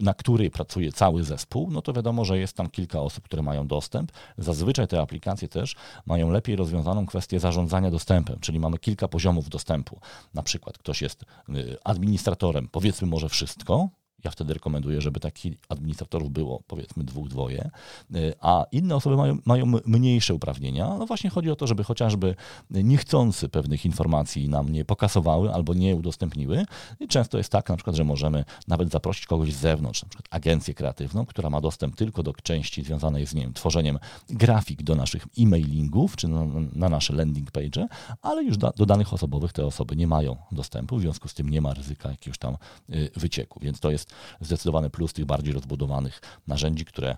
[0.00, 3.66] na której pracuje cały zespół, no to wiadomo, że jest tam kilka osób, które mają
[3.66, 4.12] dostęp.
[4.38, 5.76] Zazwyczaj te aplikacje też
[6.06, 10.00] mają lepiej rozwiązaną kwestię zarządzania dostępem, czyli mamy kilka poziomów dostępu.
[10.34, 13.88] Na przykład ktoś jest y, administratorem, powiedzmy może wszystko,
[14.24, 17.70] ja wtedy rekomenduję, żeby takich administratorów było powiedzmy dwóch, dwoje,
[18.14, 20.96] y, a inne osoby mają, mają mniejsze uprawnienia.
[20.98, 22.34] No właśnie chodzi o to, żeby chociażby
[22.70, 26.64] niechcący pewnych informacji nam nie pokasowały albo nie udostępniły.
[27.00, 30.28] I często jest tak na przykład, że możemy nawet zaprosić kogoś z zewnątrz, na przykład
[30.30, 35.26] agencję kreatywną, która ma dostęp tylko do części związanej z wiem, tworzeniem grafik do naszych
[35.38, 37.88] e-mailingów czy na, na nasze landing page,
[38.22, 41.48] ale już da, do danych osobowych te osoby nie mają dostępu, w związku z tym
[41.48, 42.56] nie ma ryzyka jakiegoś tam
[42.90, 43.60] y, wycieku.
[43.62, 44.07] Więc to jest
[44.40, 47.16] zdecydowany plus tych bardziej rozbudowanych narzędzi, które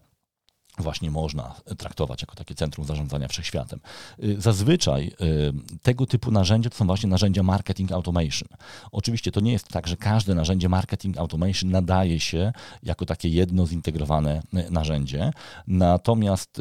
[0.79, 3.81] właśnie można traktować jako takie centrum zarządzania wszechświatem.
[4.25, 8.49] Y, zazwyczaj y, tego typu narzędzia to są właśnie narzędzia marketing automation.
[8.93, 13.67] Oczywiście to nie jest tak, że każde narzędzie marketing automation nadaje się jako takie jedno
[13.67, 15.33] zintegrowane y, narzędzie,
[15.67, 16.61] natomiast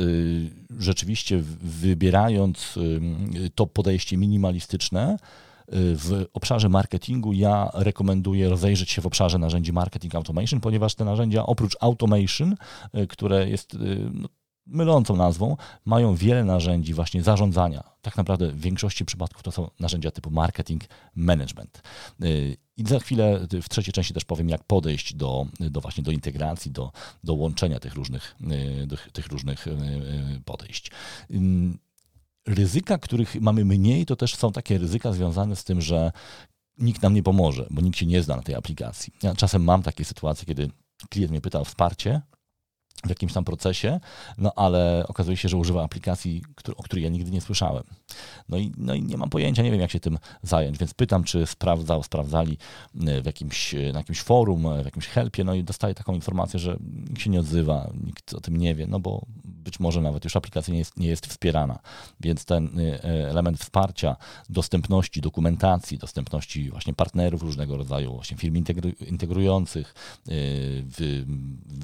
[0.80, 2.80] rzeczywiście wybierając
[3.56, 5.18] to podejście minimalistyczne,
[5.72, 11.46] w obszarze marketingu ja rekomenduję rozejrzeć się w obszarze narzędzi marketing automation, ponieważ te narzędzia
[11.46, 12.56] oprócz automation,
[12.98, 13.78] y, które jest y,
[14.14, 14.30] no,
[14.66, 17.84] mylącą nazwą, mają wiele narzędzi właśnie zarządzania.
[18.02, 20.84] Tak naprawdę w większości przypadków to są narzędzia typu marketing
[21.16, 21.82] management.
[22.24, 26.12] Y, I za chwilę w trzeciej części też powiem, jak podejść do, do właśnie do
[26.12, 26.92] integracji, do,
[27.24, 28.36] do łączenia tych różnych,
[29.14, 29.66] tych różnych
[30.46, 30.92] podejść
[32.50, 36.12] ryzyka, których mamy mniej, to też są takie ryzyka związane z tym, że
[36.78, 39.14] nikt nam nie pomoże, bo nikt się nie zna na tej aplikacji.
[39.24, 40.70] Ja czasem mam takie sytuacje, kiedy
[41.10, 42.22] klient mnie pyta o wsparcie,
[43.06, 44.00] w jakimś tam procesie,
[44.38, 46.44] no ale okazuje się, że używa aplikacji,
[46.76, 47.84] o której ja nigdy nie słyszałem.
[48.50, 51.24] No i, no i nie mam pojęcia, nie wiem jak się tym zająć, więc pytam,
[51.24, 52.58] czy sprawdzał, sprawdzali
[53.08, 56.16] e, w jakimś, e, na jakimś forum, e, w jakimś helpie, no i dostaję taką
[56.16, 56.78] informację, że
[57.10, 59.26] nikt się nie odzywa, nikt o tym nie wie, no bo
[59.70, 61.80] być może nawet już aplikacja nie jest, nie jest wspierana,
[62.20, 64.16] więc ten element wsparcia,
[64.50, 68.56] dostępności dokumentacji, dostępności właśnie partnerów różnego rodzaju, właśnie firm
[69.08, 69.94] integrujących,
[70.26, 71.24] w,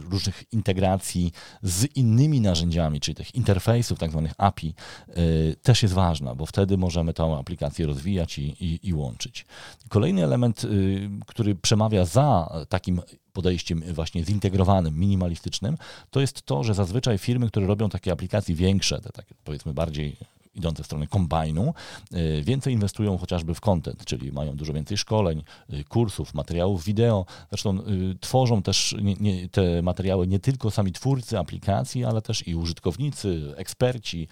[0.09, 1.31] różnych integracji,
[1.63, 4.73] z innymi narzędziami, czyli tych interfejsów, tak zwanych API,
[5.17, 9.45] y, też jest ważna, bo wtedy możemy tą aplikację rozwijać i, i, i łączyć.
[9.89, 13.01] Kolejny element, y, który przemawia za takim
[13.35, 15.77] podejściem właśnie zintegrowanym, minimalistycznym,
[16.11, 20.17] to jest to, że zazwyczaj firmy, które robią takie aplikacje większe, te takie powiedzmy bardziej
[20.55, 21.73] idące w stronę kombajnu,
[22.13, 27.25] y, więcej inwestują chociażby w content, czyli mają dużo więcej szkoleń, y, kursów, materiałów wideo.
[27.49, 32.47] Zresztą y, tworzą też nie, nie, te materiały nie tylko sami twórcy aplikacji, ale też
[32.47, 34.27] i użytkownicy, eksperci,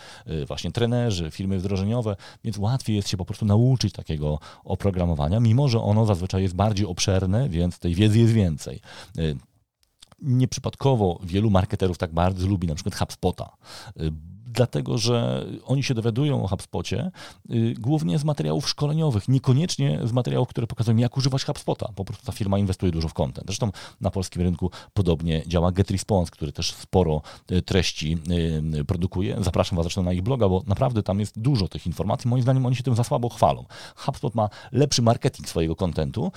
[0.47, 5.81] właśnie trenerzy, firmy wdrożeniowe, więc łatwiej jest się po prostu nauczyć takiego oprogramowania, mimo że
[5.81, 8.81] ono zazwyczaj jest bardziej obszerne, więc tej wiedzy jest więcej
[10.21, 13.49] nieprzypadkowo wielu marketerów tak bardzo lubi na przykład HubSpota,
[14.53, 17.11] dlatego że oni się dowiadują o HubSpocie
[17.51, 21.89] y, głównie z materiałów szkoleniowych, niekoniecznie z materiałów, które pokazują, jak używać HubSpota.
[21.95, 23.47] Po prostu ta firma inwestuje dużo w content.
[23.47, 28.17] Zresztą na polskim rynku podobnie działa GetResponse, który też sporo y, treści
[28.79, 29.37] y, produkuje.
[29.41, 32.29] Zapraszam Was zresztą na ich bloga, bo naprawdę tam jest dużo tych informacji.
[32.29, 33.65] Moim zdaniem oni się tym za słabo chwalą.
[33.95, 36.31] HubSpot ma lepszy marketing swojego kontentu.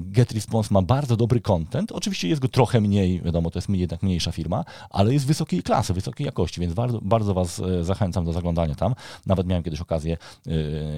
[0.00, 1.92] GetResponse ma bardzo dobry content.
[1.92, 5.94] Oczywiście jest go trochę mniej, wiadomo, to jest jednak mniejsza firma, ale jest wysokiej klasy,
[5.94, 8.94] wysokiej jakości, więc bardzo, bardzo Was Was zachęcam do zaglądania tam.
[9.26, 10.16] Nawet miałem kiedyś okazję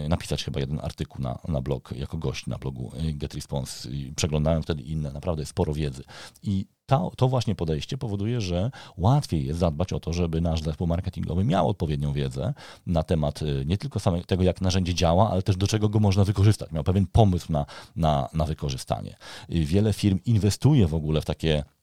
[0.09, 3.89] napisać chyba jeden artykuł na, na blog, jako gość na blogu GetResponse.
[4.17, 6.03] Przeglądałem wtedy inne, naprawdę sporo wiedzy.
[6.43, 10.87] I to, to właśnie podejście powoduje, że łatwiej jest zadbać o to, żeby nasz zespół
[10.87, 12.55] marketingowy miał odpowiednią wiedzę
[12.87, 16.25] na temat nie tylko samego tego, jak narzędzie działa, ale też do czego go można
[16.25, 16.73] wykorzystać.
[16.73, 19.17] Miał pewien pomysł na, na, na wykorzystanie.
[19.49, 21.80] Wiele firm inwestuje w ogóle w takie E,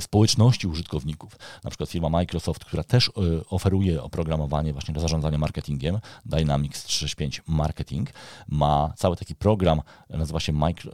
[0.00, 1.38] społeczności użytkowników.
[1.64, 3.12] Na przykład firma Microsoft, która też e,
[3.50, 8.10] oferuje oprogramowanie właśnie do zarządzania marketingiem, Dynamics 365 Marketing,
[8.48, 10.92] ma cały taki program, nazywa się Micro,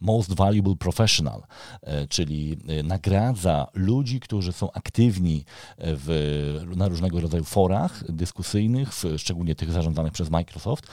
[0.00, 1.42] Most Valuable Professional,
[1.82, 5.44] e, czyli nagradza ludzi, którzy są aktywni
[5.78, 10.86] w, na różnego rodzaju forach dyskusyjnych, szczególnie tych zarządzanych przez Microsoft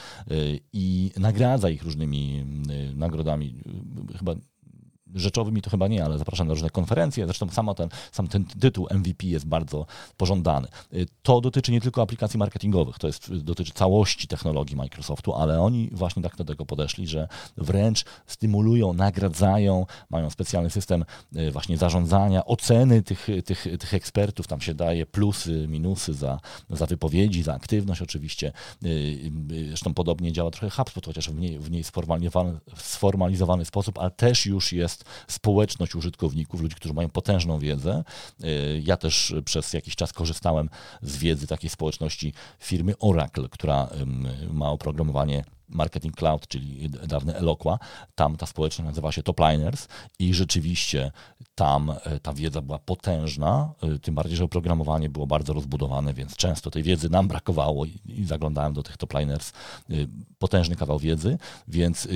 [0.72, 2.44] i nagradza ich różnymi
[2.94, 3.62] nagrodami,
[4.18, 4.34] chyba
[5.14, 7.24] rzeczowymi to chyba nie, ale zapraszam na różne konferencje.
[7.24, 10.68] Zresztą samo ten, sam ten tytuł MVP jest bardzo pożądany.
[10.94, 15.88] Y, to dotyczy nie tylko aplikacji marketingowych, to jest, dotyczy całości technologii Microsoftu, ale oni
[15.92, 21.04] właśnie tak do tego podeszli, że wręcz stymulują, nagradzają, mają specjalny system
[21.36, 24.46] y, właśnie zarządzania, oceny tych, tych, tych ekspertów.
[24.46, 26.40] Tam się daje plusy, minusy za,
[26.70, 28.52] za wypowiedzi, za aktywność oczywiście.
[28.84, 29.32] Y,
[29.68, 34.46] zresztą podobnie działa trochę HubSpot, chociaż w mniej, w mniej sformalizowany, sformalizowany sposób, ale też
[34.46, 34.95] już jest
[35.28, 38.04] społeczność użytkowników, ludzi, którzy mają potężną wiedzę.
[38.44, 40.68] Y, ja też przez jakiś czas korzystałem
[41.02, 43.88] z wiedzy takiej społeczności firmy Oracle, która
[44.52, 47.78] ma oprogramowanie Marketing Cloud, czyli dawne Eloqua.
[48.14, 51.12] Tam ta społeczność nazywa się Topliners i rzeczywiście
[51.54, 56.36] tam e, ta wiedza była potężna, e, tym bardziej, że oprogramowanie było bardzo rozbudowane, więc
[56.36, 59.52] często tej wiedzy nam brakowało i, zaglądałem do tych Topliners.
[59.90, 59.94] E,
[60.38, 62.08] potężny kawał wiedzy, więc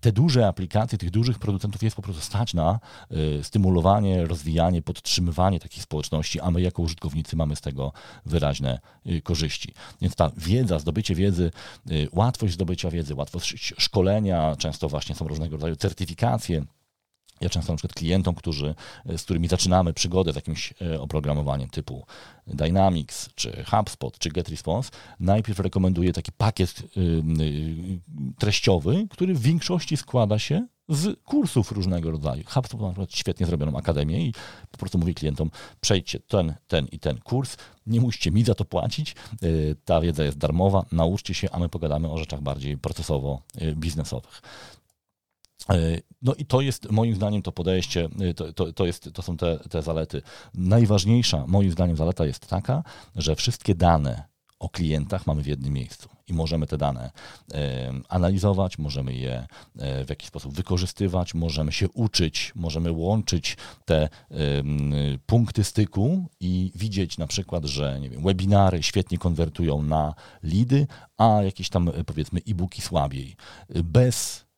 [0.00, 2.80] te duże aplikacje, tych dużych producentów jest po prostu stać na
[3.12, 7.92] y, stymulowanie, rozwijanie, podtrzymywanie takich społeczności, a my jako użytkownicy mamy z tego
[8.26, 9.74] wyraźne y, korzyści.
[10.00, 11.50] Więc ta wiedza, zdobycie wiedzy,
[11.90, 16.64] y, łatwość zdobycia wiedzy, łatwość szkolenia, często właśnie są różnego rodzaju certyfikacje,
[17.40, 18.74] ja często na przykład klientom, którzy,
[19.06, 22.06] e, z którymi zaczynamy przygodę z jakimś e, oprogramowaniem typu
[22.46, 27.22] Dynamics, czy HubSpot, czy GetResponse, najpierw rekomenduję taki pakiet y,
[28.38, 32.44] treściowy, który w większości składa się z kursów różnego rodzaju.
[32.46, 34.32] HubSpot ma na przykład świetnie zrobioną akademię i
[34.70, 35.50] po prostu mówię klientom,
[35.80, 39.46] przejdźcie ten, ten i ten kurs, nie musicie mi za to płacić, e,
[39.84, 44.42] ta wiedza jest darmowa, nauczcie się, a my pogadamy o rzeczach bardziej procesowo-biznesowych.
[45.70, 49.22] E, no i to jest moim zdaniem to podejście, e, to, to, to, jest, to
[49.22, 50.22] są te, te zalety.
[50.54, 52.82] Najważniejsza moim zdaniem zaleta jest taka,
[53.16, 57.10] że wszystkie dane o klientach mamy w jednym miejscu i możemy te dane
[57.54, 59.46] e, analizować, możemy je
[60.06, 64.08] w jakiś sposób wykorzystywać, możemy się uczyć, możemy łączyć te
[65.26, 71.42] punkty styku i widzieć na przykład, że nie wiem, webinary świetnie konwertują na lidy, a
[71.42, 73.36] jakieś tam powiedzmy e-booki słabiej.
[73.84, 74.49] Bez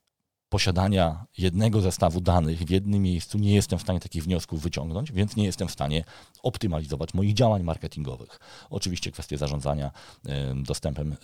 [0.52, 5.36] posiadania jednego zestawu danych w jednym miejscu nie jestem w stanie takich wniosków wyciągnąć, więc
[5.36, 6.04] nie jestem w stanie
[6.42, 8.40] optymalizować moich działań marketingowych.
[8.70, 9.90] Oczywiście kwestie zarządzania
[10.56, 11.16] dostępem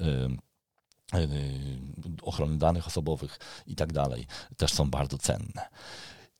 [2.23, 5.69] ochrony danych osobowych i tak dalej też są bardzo cenne.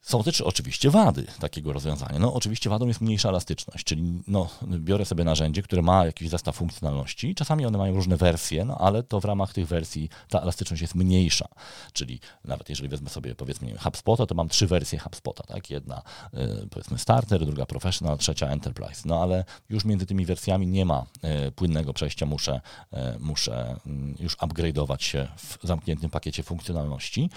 [0.09, 2.19] Są też oczywiście wady takiego rozwiązania.
[2.19, 6.57] No, oczywiście wadą jest mniejsza elastyczność, czyli no, biorę sobie narzędzie, które ma jakiś zestaw
[6.57, 7.35] funkcjonalności.
[7.35, 10.95] Czasami one mają różne wersje, no, ale to w ramach tych wersji ta elastyczność jest
[10.95, 11.49] mniejsza.
[11.93, 15.43] Czyli nawet jeżeli wezmę sobie powiedzmy HubSpota, to mam trzy wersje HubSpota.
[15.43, 15.71] Tak?
[15.71, 16.03] Jedna
[16.35, 19.03] y, powiedzmy starter, druga professional, trzecia enterprise.
[19.05, 21.07] No ale już między tymi wersjami nie ma
[21.47, 22.27] y, płynnego przejścia.
[22.27, 22.61] Muszę,
[22.93, 27.31] y, muszę mm, już upgrade'ować się w zamkniętym pakiecie funkcjonalności.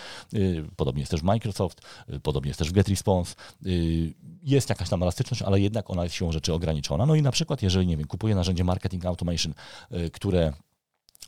[0.75, 1.81] Podobnie jest też Microsoft,
[2.23, 3.36] podobnie jest też w GetResponse.
[3.65, 7.06] Y, jest jakaś tam elastyczność, ale jednak ona jest siłą rzeczy ograniczona.
[7.06, 9.54] No i na przykład, jeżeli, nie wiem, kupuję narzędzie Marketing Automation,
[9.91, 10.54] y, które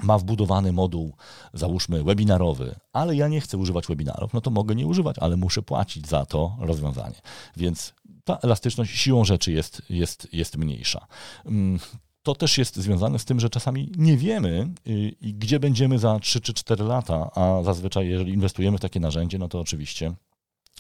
[0.02, 1.14] ma wbudowany moduł,
[1.54, 5.62] załóżmy, webinarowy, ale ja nie chcę używać webinarów, no to mogę nie używać, ale muszę
[5.62, 7.16] płacić za to rozwiązanie.
[7.58, 7.94] Więc
[8.24, 11.08] ta elastyczność siłą rzeczy jest, jest, jest mniejsza.
[11.46, 11.80] Mm,
[12.24, 16.42] to też jest związane z tym, że czasami nie wiemy, y, gdzie będziemy za 3
[16.42, 20.14] czy 4 lata, a zazwyczaj, jeżeli inwestujemy w takie narzędzie, no to oczywiście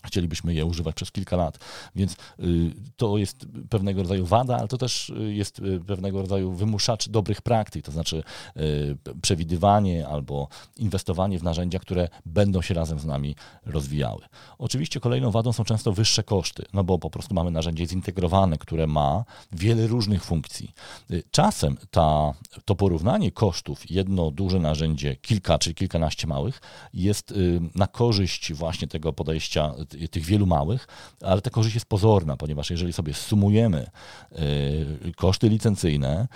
[0.06, 1.60] Chcielibyśmy je używać przez kilka lat,
[1.96, 2.16] więc y,
[2.98, 7.42] to jest pewnego rodzaju wada, ale to też y, jest y, pewnego rodzaju wymuszacz dobrych
[7.42, 8.24] praktyk, to znaczy
[9.22, 13.36] przewidywanie albo inwestowanie w narzędzia, które będą się razem z nami
[13.66, 14.22] rozwijały.
[14.58, 18.88] Oczywiście kolejną wadą są często wyższe koszty, no bo po prostu mamy narzędzie zintegrowane, które
[18.88, 20.74] ma wiele różnych funkcji.
[21.32, 22.34] Czasem ta,
[22.66, 26.62] to porównanie kosztów, jedno duże narzędzie, kilka czy kilkanaście małych,
[26.94, 27.34] jest
[27.76, 29.74] na korzyść właśnie tego podejścia
[30.12, 30.88] tych wielu małych,
[31.21, 33.88] ale ta korzyść jest pozorna, ponieważ jeżeli sobie sumujemy
[35.15, 36.27] koszty licencyjne,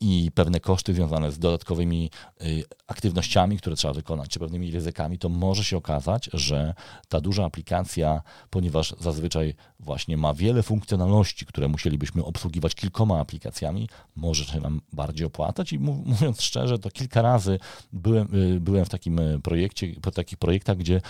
[0.00, 2.10] i pewne koszty związane z dodatkowymi
[2.42, 6.74] y, aktywnościami, które trzeba wykonać, czy pewnymi ryzykami, to może się okazać, że
[7.08, 14.44] ta duża aplikacja, ponieważ zazwyczaj właśnie ma wiele funkcjonalności, które musielibyśmy obsługiwać kilkoma aplikacjami, może
[14.44, 17.58] się nam bardziej opłacać i mówiąc szczerze, to kilka razy
[17.92, 21.00] byłem, y, byłem w takim y, projekcie, po takich projektach, gdzie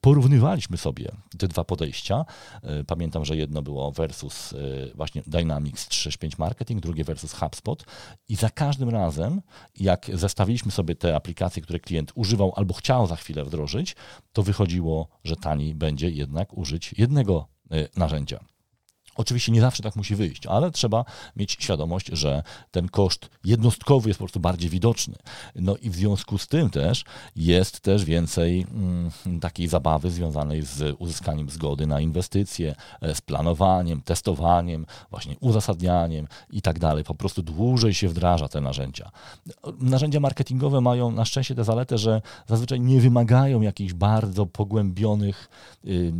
[0.00, 2.24] porównywaliśmy sobie te dwa podejścia.
[2.86, 4.54] Pamiętam, że jedno było versus
[4.94, 7.75] właśnie Dynamics 365 Marketing, drugie versus HubSpot
[8.28, 9.42] i za każdym razem,
[9.76, 13.96] jak zestawiliśmy sobie te aplikacje, które klient używał albo chciał za chwilę wdrożyć,
[14.32, 18.55] to wychodziło, że taniej będzie jednak użyć jednego e, narzędzia.
[19.16, 21.04] Oczywiście nie zawsze tak musi wyjść, ale trzeba
[21.36, 25.14] mieć świadomość, że ten koszt jednostkowy jest po prostu bardziej widoczny.
[25.54, 27.04] No i w związku z tym też
[27.36, 34.02] jest też więcej mm, takiej zabawy związanej z uzyskaniem zgody na inwestycje, e, z planowaniem,
[34.02, 37.04] testowaniem, właśnie uzasadnianiem i tak dalej.
[37.04, 39.10] Po prostu dłużej się wdraża te narzędzia.
[39.80, 45.48] Narzędzia marketingowe mają na szczęście tę zaletę, że zazwyczaj nie wymagają jakichś bardzo pogłębionych
[45.84, 46.12] y,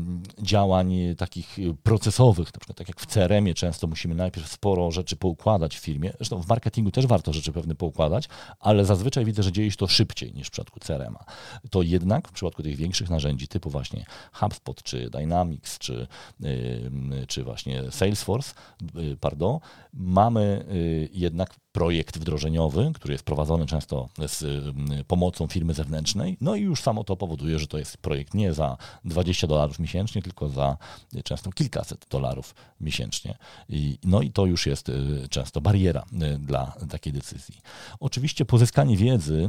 [0.42, 5.76] działań takich procesowych, na przykład tak jak w CRM-ie często musimy najpierw sporo rzeczy poukładać
[5.76, 6.12] w firmie.
[6.16, 8.28] Zresztą w marketingu też warto rzeczy pewne poukładać,
[8.60, 11.24] ale zazwyczaj widzę, że dzieje się to szybciej niż w przypadku CRM-a.
[11.70, 16.06] To jednak w przypadku tych większych narzędzi typu właśnie HubSpot, czy Dynamics, czy,
[16.40, 18.54] yy, czy właśnie Salesforce,
[18.94, 19.58] yy, pardon,
[19.92, 26.54] mamy yy, jednak projekt wdrożeniowy, który jest prowadzony często z mm, pomocą firmy zewnętrznej, no
[26.54, 30.48] i już samo to powoduje, że to jest projekt nie za 20 dolarów miesięcznie, tylko
[30.48, 30.76] za
[31.24, 33.38] często kilkaset dolarów miesięcznie.
[33.68, 37.60] I, no i to już jest y, często bariera y, dla takiej decyzji.
[38.00, 39.48] Oczywiście pozyskanie wiedzy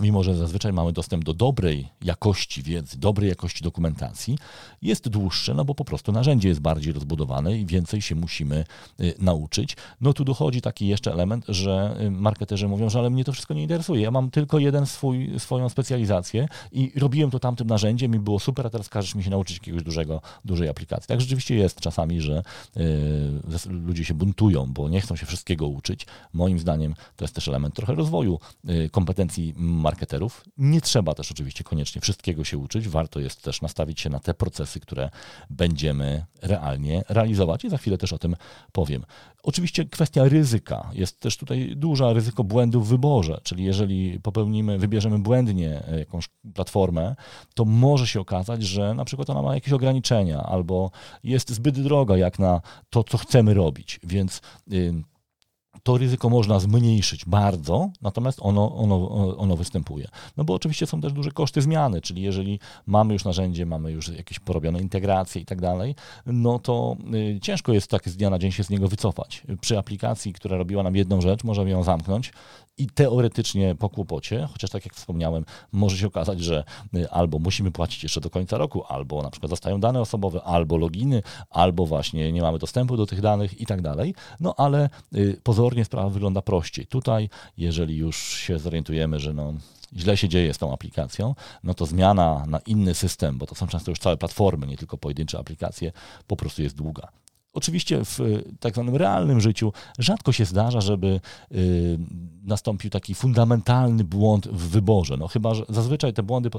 [0.00, 4.38] mimo że zazwyczaj mamy dostęp do dobrej jakości wiedzy, dobrej jakości dokumentacji,
[4.82, 8.64] jest dłuższe, no bo po prostu narzędzie jest bardziej rozbudowane i więcej się musimy
[9.00, 9.76] y, nauczyć.
[10.00, 13.54] No tu dochodzi taki jeszcze element, że y, marketerzy mówią, że ale mnie to wszystko
[13.54, 14.02] nie interesuje.
[14.02, 18.66] Ja mam tylko jeden swój, swoją specjalizację i robiłem to tamtym narzędziem i było super,
[18.66, 21.08] a teraz każesz mi się nauczyć jakiegoś dużego, dużej aplikacji.
[21.08, 22.42] Tak rzeczywiście jest czasami, że
[22.76, 22.82] y,
[23.68, 26.06] ludzie się buntują, bo nie chcą się wszystkiego uczyć.
[26.32, 28.38] Moim zdaniem to jest też element trochę rozwoju
[28.70, 29.54] y, kompetencji
[29.86, 30.44] marketerów.
[30.58, 32.88] Nie trzeba też oczywiście koniecznie wszystkiego się uczyć.
[32.88, 35.10] Warto jest też nastawić się na te procesy, które
[35.50, 38.36] będziemy realnie realizować i za chwilę też o tym
[38.72, 39.04] powiem.
[39.42, 40.90] Oczywiście kwestia ryzyka.
[40.92, 47.16] Jest też tutaj duża ryzyko błędu w wyborze, czyli jeżeli popełnimy, wybierzemy błędnie jakąś platformę,
[47.54, 50.90] to może się okazać, że na przykład ona ma jakieś ograniczenia albo
[51.24, 52.60] jest zbyt droga jak na
[52.90, 54.00] to, co chcemy robić.
[54.02, 54.40] Więc
[55.86, 60.08] to ryzyko można zmniejszyć bardzo, natomiast ono, ono, ono występuje.
[60.36, 64.08] No bo oczywiście są też duże koszty zmiany, czyli jeżeli mamy już narzędzie, mamy już
[64.08, 65.94] jakieś porobione integracje i tak dalej,
[66.26, 69.42] no to y, ciężko jest tak z dnia na dzień się z niego wycofać.
[69.60, 72.32] Przy aplikacji, która robiła nam jedną rzecz, możemy ją zamknąć
[72.78, 76.64] i teoretycznie po kłopocie, chociaż tak jak wspomniałem, może się okazać, że
[76.94, 80.76] y, albo musimy płacić jeszcze do końca roku, albo na przykład zostają dane osobowe, albo
[80.76, 84.14] loginy, albo właśnie nie mamy dostępu do tych danych i tak dalej.
[84.40, 86.86] No ale y, pozornie sprawa wygląda prościej.
[86.86, 89.54] Tutaj, jeżeli już się zorientujemy, że no,
[89.96, 93.66] źle się dzieje z tą aplikacją, no to zmiana na inny system, bo to są
[93.66, 95.92] często już całe platformy, nie tylko pojedyncze aplikacje,
[96.26, 97.08] po prostu jest długa.
[97.56, 101.20] Oczywiście w tak zwanym realnym życiu rzadko się zdarza, żeby
[101.52, 101.98] y,
[102.44, 105.16] nastąpił taki fundamentalny błąd w wyborze.
[105.16, 106.50] No chyba, że zazwyczaj te błędy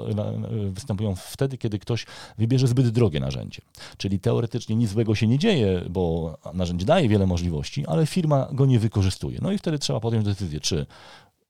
[0.68, 2.06] y, występują wtedy, kiedy ktoś
[2.38, 3.62] wybierze zbyt drogie narzędzie.
[3.98, 8.66] Czyli teoretycznie nic złego się nie dzieje, bo narzędzie daje wiele możliwości, ale firma go
[8.66, 9.40] nie wykorzystuje.
[9.42, 10.86] No i wtedy trzeba podjąć decyzję, czy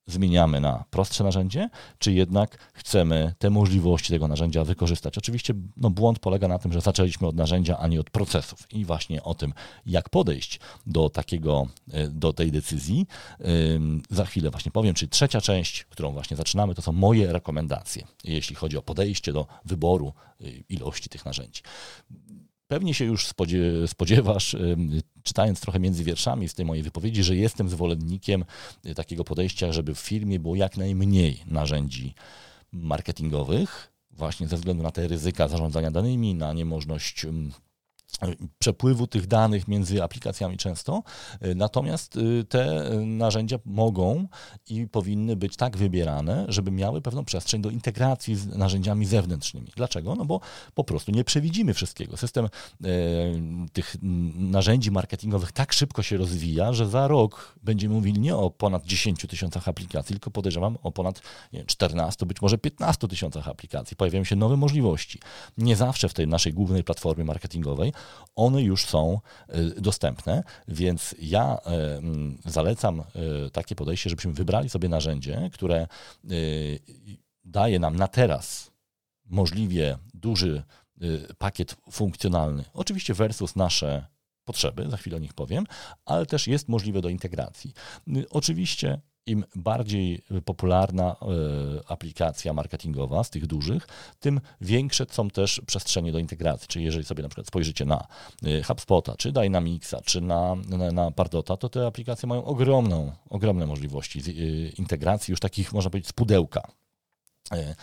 [0.08, 5.18] zmieniamy na prostsze narzędzie, czy jednak chcemy te możliwości tego narzędzia wykorzystać.
[5.18, 8.68] Oczywiście no, błąd polega na tym, że zaczęliśmy od narzędzia, a nie od procesów.
[8.74, 9.53] I właśnie o tym,
[9.86, 13.08] jak podejść do takiego, e, do tej decyzji,
[14.10, 14.93] za chwilę właśnie powiem.
[14.93, 19.47] Czyli trzecia część, którą właśnie zaczynamy, to są moje rekomendacje, jeśli chodzi o podejście do
[19.66, 21.62] wyboru e, ilości tych narzędzi.
[22.68, 23.28] Pewnie się już
[23.88, 24.55] spodziewasz,
[25.24, 28.45] czytając trochę między wierszami z tej mojej wypowiedzi, że jestem zwolennikiem
[28.86, 32.13] y, takiego podejścia, żeby w firmie było jak najmniej narzędzi
[32.72, 37.26] marketingowych, właśnie ze względu na te ryzyka zarządzania danymi, na niemożność
[38.60, 41.03] przepływu tych danych między aplikacjami często.
[41.55, 44.28] Natomiast te narzędzia mogą
[44.70, 49.72] i powinny być tak wybierane, żeby miały pewną przestrzeń do integracji z narzędziami zewnętrznymi.
[49.76, 50.16] Dlaczego?
[50.16, 50.39] No bo
[50.74, 52.18] po prostu nie przewidzimy wszystkiego.
[52.18, 52.49] System e,
[53.74, 53.95] tych
[54.36, 59.26] narzędzi marketingowych tak szybko się rozwija, że za rok będziemy mówili nie o ponad 10
[59.28, 61.22] tysiącach aplikacji, tylko podejrzewam o ponad
[61.53, 63.97] nie, 14, być może 15 tysiącach aplikacji.
[63.97, 65.20] Pojawiają się nowe możliwości.
[65.58, 67.93] Nie zawsze w tej naszej głównej platformie marketingowej
[68.38, 72.02] one już są e, dostępne, więc ja e,
[72.45, 73.04] zalecam e,
[73.50, 75.88] takie podejście, żebyśmy wybrali sobie narzędzie, które
[77.43, 78.72] daje nam na teraz
[79.26, 80.64] możliwie duży
[81.38, 84.06] pakiet funkcjonalny, oczywiście versus nasze
[84.45, 85.66] potrzeby, za chwilę o nich powiem,
[86.06, 87.74] ale też jest możliwe do integracji.
[88.30, 91.25] Oczywiście im bardziej popularna e,
[91.91, 93.88] aplikacja marketingowa z tych dużych,
[94.19, 96.67] tym większe są też przestrzenie do integracji.
[96.67, 98.07] Czyli jeżeli sobie na przykład spojrzycie na
[98.43, 103.65] e, HubSpota, czy Dynamixa, czy na, na, na Pardota, to te aplikacje mają ogromną, ogromne
[103.65, 104.32] możliwości e,
[104.69, 106.71] integracji, już takich można powiedzieć z pudełka.
[107.52, 107.76] E,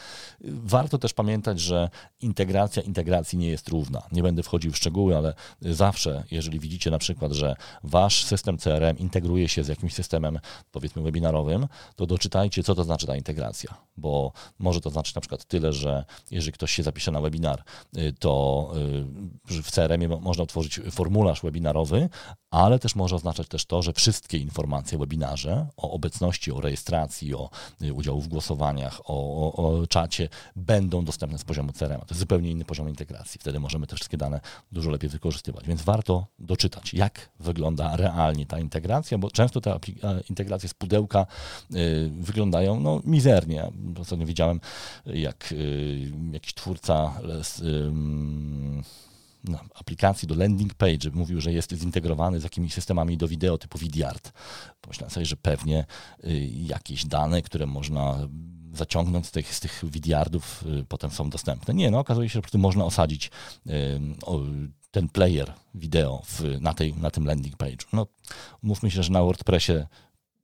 [0.44, 1.90] warto też pamiętać, że
[2.20, 4.02] integracja integracji nie jest równa.
[4.12, 8.98] Nie będę wchodził w szczegóły, ale zawsze, jeżeli widzicie na przykład, że wasz system CRM
[8.98, 10.38] integruje się z jakimś systemem,
[10.72, 15.44] powiedzmy, webinarowym, to doczytajcie, co to znaczy ta integracja, bo może to znaczyć na przykład
[15.44, 17.64] tyle, że jeżeli ktoś się zapisze na webinar,
[17.96, 18.72] y, to
[19.50, 22.08] y, w CRM można utworzyć formularz webinarowy,
[22.50, 27.34] ale też może oznaczać też to, że wszystkie informacje o webinarze, o obecności, o rejestracji,
[27.34, 27.50] o
[27.94, 32.00] udziału w głosowaniach, o, o czacie będą dostępne z poziomu CRM.
[32.00, 33.38] To jest zupełnie inny poziom integracji.
[33.40, 34.40] Wtedy możemy te wszystkie dane
[34.72, 35.66] dużo lepiej wykorzystywać.
[35.66, 39.78] Więc warto doczytać, jak wygląda realnie ta integracja, bo często te
[40.30, 41.26] integracje z pudełka
[41.74, 43.70] y, wyglądają no, mizernie.
[44.00, 44.60] Ostatnio widziałem,
[45.06, 47.34] jak y, jakiś twórca no,
[49.74, 54.32] aplikacji do landing page mówił, że jest zintegrowany z jakimiś systemami do wideo typu Vidyard.
[54.80, 55.86] Pomyślałem sobie, że pewnie
[56.52, 58.28] jakieś dane, które można
[58.72, 61.74] zaciągnąć z tych, z tych y, potem są dostępne.
[61.74, 63.30] Nie, no okazuje się, że po prostu można osadzić
[64.90, 67.76] ten player wideo w, na, tej, na tym landing page.
[67.92, 68.06] No,
[68.62, 69.72] mówmy się, że na WordPressie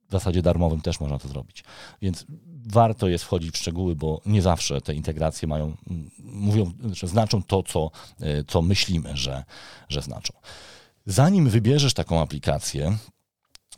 [0.09, 1.65] w zasadzie darmowym też można to zrobić.
[2.03, 2.27] Więc
[2.67, 5.77] warto jest wchodzić w szczegóły, bo nie zawsze te integracje mają,
[6.19, 7.91] mówią, że znaczą to, co,
[8.23, 9.45] y, co myślimy, że,
[9.89, 10.33] że znaczą.
[11.07, 12.97] Zanim wybierzesz taką aplikację,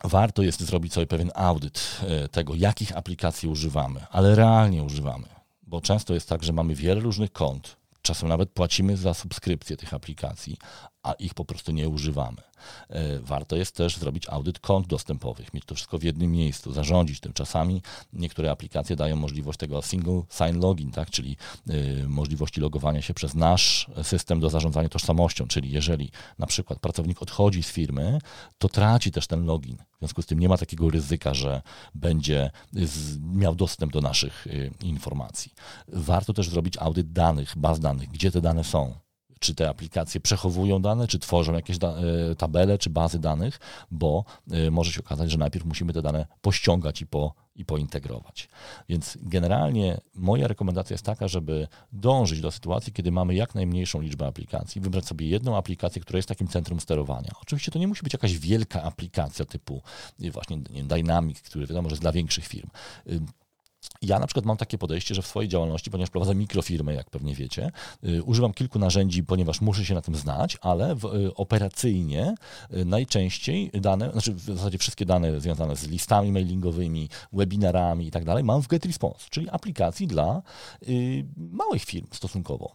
[0.05, 5.27] warto jest zrobić sobie pewien audyt e, tego, jakich aplikacji używamy, ale realnie używamy.
[5.63, 9.95] Bo często jest tak, że mamy wiele różnych kont, czasem nawet płacimy za subskrypcję tych
[9.95, 10.57] aplikacji,
[11.03, 12.43] a ich po prostu nie używamy.
[12.91, 17.21] E, warto jest też zrobić audyt kont dostępowych, mieć to wszystko w jednym miejscu, zarządzić
[17.21, 17.33] tym.
[17.33, 17.83] Czasami
[18.13, 21.11] niektóre aplikacje dają możliwość tego single sign login, tak?
[21.11, 21.37] czyli
[21.71, 27.23] y, możliwości logowania się przez nasz system do zarządzania tożsamością, czyli jeżeli na przykład pracownik
[27.23, 28.19] odchodzi z firmy,
[28.59, 29.77] to traci też ten login.
[29.77, 31.63] W związku z tym nie ma takiego ryzyka, że
[31.95, 35.53] będzie z, miał dostęp do naszych y, informacji.
[35.89, 38.95] Warto też zrobić audyt danych, baz danych, gdzie te dane są
[39.43, 44.71] czy te aplikacje przechowują dane, czy tworzą jakieś e, tabele, czy bazy danych, bo e,
[44.71, 48.49] może się okazać, że najpierw musimy te dane pościągać i, po, i pointegrować.
[48.89, 54.27] Więc generalnie moja rekomendacja jest taka, żeby dążyć do sytuacji, kiedy mamy jak najmniejszą liczbę
[54.27, 57.31] aplikacji, wybrać sobie jedną aplikację, która jest takim centrum sterowania.
[57.43, 59.83] Oczywiście to nie musi być jakaś wielka aplikacja typu
[60.19, 62.69] właśnie Dynamics, który wiadomo, że jest dla większych firm
[64.03, 67.35] ja na przykład mam takie podejście, że w swojej działalności, ponieważ prowadzę mikrofirmę, jak pewnie
[67.35, 67.71] wiecie,
[68.05, 72.35] y, używam kilku narzędzi, ponieważ muszę się na tym znać, ale y, operacyjnie
[72.77, 78.25] y, najczęściej dane, znaczy w zasadzie wszystkie dane związane z listami mailingowymi, webinarami i tak
[78.25, 80.43] dalej, mam w GetResponse, czyli aplikacji dla
[81.37, 82.75] małych firm stosunkowo.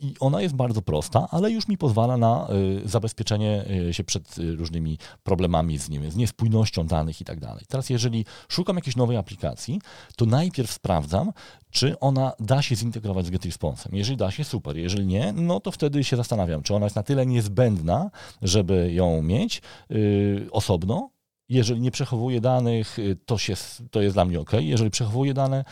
[0.00, 2.48] I ona jest bardzo prosta, ale już mi pozwala na
[2.84, 7.64] zabezpieczenie się przed różnymi problemami z nimi, z niespójnością danych i tak dalej.
[7.68, 9.80] Teraz jeżeli szukam jakiejś nowej aplikacji,
[10.16, 11.32] to najpierw sprawdzam,
[11.70, 13.88] czy ona da się zintegrować z GetResponse'em.
[13.92, 14.76] Jeżeli da się, super.
[14.76, 18.10] Jeżeli nie, no to wtedy się zastanawiam, czy ona jest na tyle niezbędna,
[18.42, 21.10] żeby ją mieć yy, osobno.
[21.48, 23.54] Jeżeli nie przechowuje danych, y, to, się,
[23.90, 24.50] to jest dla mnie ok.
[24.60, 25.64] Jeżeli przechowuje dane,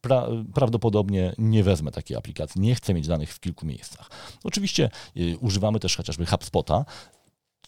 [0.00, 2.60] pra, prawdopodobnie nie wezmę takiej aplikacji.
[2.60, 4.10] Nie chcę mieć danych w kilku miejscach.
[4.44, 6.84] Oczywiście y, używamy też chociażby HubSpota,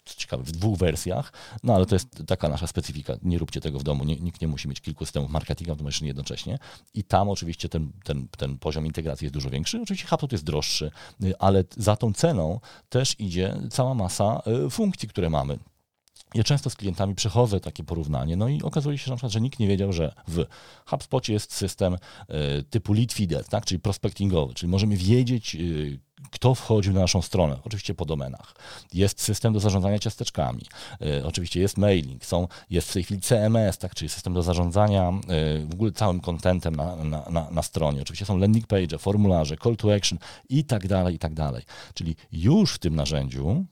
[0.08, 1.32] co ciekawe, w dwóch wersjach,
[1.62, 3.14] no ale to jest taka nasza specyfika.
[3.22, 6.08] Nie róbcie tego w domu, nie, nikt nie musi mieć kilku systemów marketinga w maszynie
[6.08, 6.58] jednocześnie.
[6.94, 9.80] I tam oczywiście ten, ten, ten poziom integracji jest dużo większy.
[9.82, 10.90] Oczywiście HubSpot jest droższy,
[11.38, 15.58] ale za tą ceną też idzie cała masa y, funkcji, które mamy.
[16.34, 19.58] Ja często z klientami przechodzę takie porównanie, no i okazuje się, na przykład, że nikt
[19.58, 20.44] nie wiedział, że w
[20.86, 25.98] HubSpocie jest system y, typu lead feeder, tak, czyli prospectingowy, czyli możemy wiedzieć, y,
[26.30, 28.54] kto wchodził na naszą stronę, oczywiście po domenach.
[28.94, 30.62] Jest system do zarządzania ciasteczkami,
[31.00, 35.12] e, oczywiście jest mailing, są, jest w tej chwili CMS, tak, czyli system do zarządzania
[35.64, 38.02] w ogóle całym kontentem na, na, na, na stronie.
[38.02, 40.18] Oczywiście są landing page, formularze, call to action
[40.48, 41.62] i tak dalej, i tak dalej.
[41.94, 43.64] Czyli już w tym narzędziu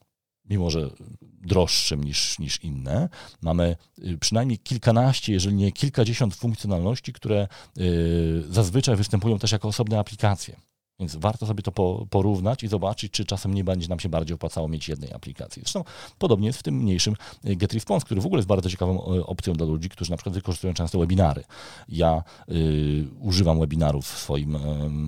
[0.51, 0.91] mimo że
[1.21, 3.09] droższym niż, niż inne.
[3.43, 9.99] Mamy y, przynajmniej kilkanaście, jeżeli nie kilkadziesiąt funkcjonalności, które y, zazwyczaj występują też jako osobne
[9.99, 10.57] aplikacje.
[11.01, 11.73] Więc warto sobie to
[12.11, 15.63] porównać i zobaczyć, czy czasem nie będzie nam się bardziej opłacało mieć jednej aplikacji.
[15.63, 15.85] Zresztą
[16.19, 19.67] podobnie jest w tym mniejszym y, GetResponse, który w ogóle jest bardzo ciekawą opcją dla
[19.67, 21.45] ludzi, którzy na przykład wykorzystują często webinary.
[21.89, 24.59] Ja y, używam webinarów w swoim,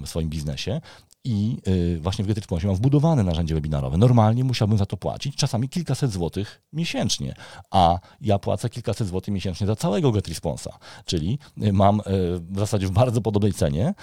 [0.04, 0.80] w swoim biznesie
[1.24, 3.96] i y, właśnie w GetResponse mam wbudowane narzędzie webinarowe.
[3.96, 7.34] Normalnie musiałbym za to płacić czasami kilkaset złotych miesięcznie,
[7.70, 12.02] a ja płacę kilkaset złotych miesięcznie za całego GetResponsa, czyli y, mam y,
[12.40, 13.94] w zasadzie w bardzo podobnej cenie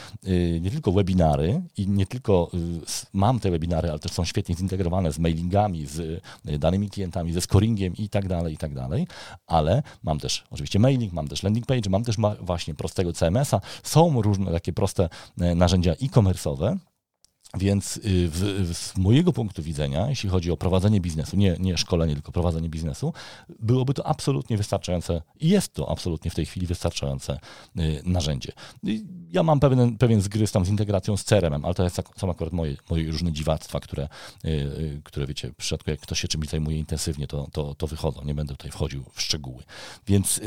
[0.62, 2.51] nie tylko webinary i nie tylko
[3.13, 7.95] mam te webinary, ale też są świetnie zintegrowane z mailingami, z danymi klientami, ze scoringiem
[7.95, 9.07] i tak dalej, i tak dalej,
[9.47, 14.21] ale mam też oczywiście mailing, mam też landing page, mam też właśnie prostego CMS-a, są
[14.21, 16.78] różne takie proste narzędzia e-commerce'owe,
[17.58, 22.14] więc y, w, z mojego punktu widzenia, jeśli chodzi o prowadzenie biznesu, nie, nie szkolenie,
[22.14, 23.14] tylko prowadzenie biznesu,
[23.60, 27.39] byłoby to absolutnie wystarczające i jest to absolutnie w tej chwili wystarczające
[27.80, 28.51] y, narzędzie.
[29.32, 32.53] Ja mam pewien, pewien zgryz tam z integracją z CRM-em, ale to jest, są akurat
[32.53, 34.08] moje, moje różne dziwactwa, które,
[34.45, 38.22] y, które wiecie, w przypadku jak ktoś się czymś zajmuje intensywnie, to, to, to wychodzą.
[38.26, 39.64] Nie będę tutaj wchodził w szczegóły.
[40.08, 40.41] Więc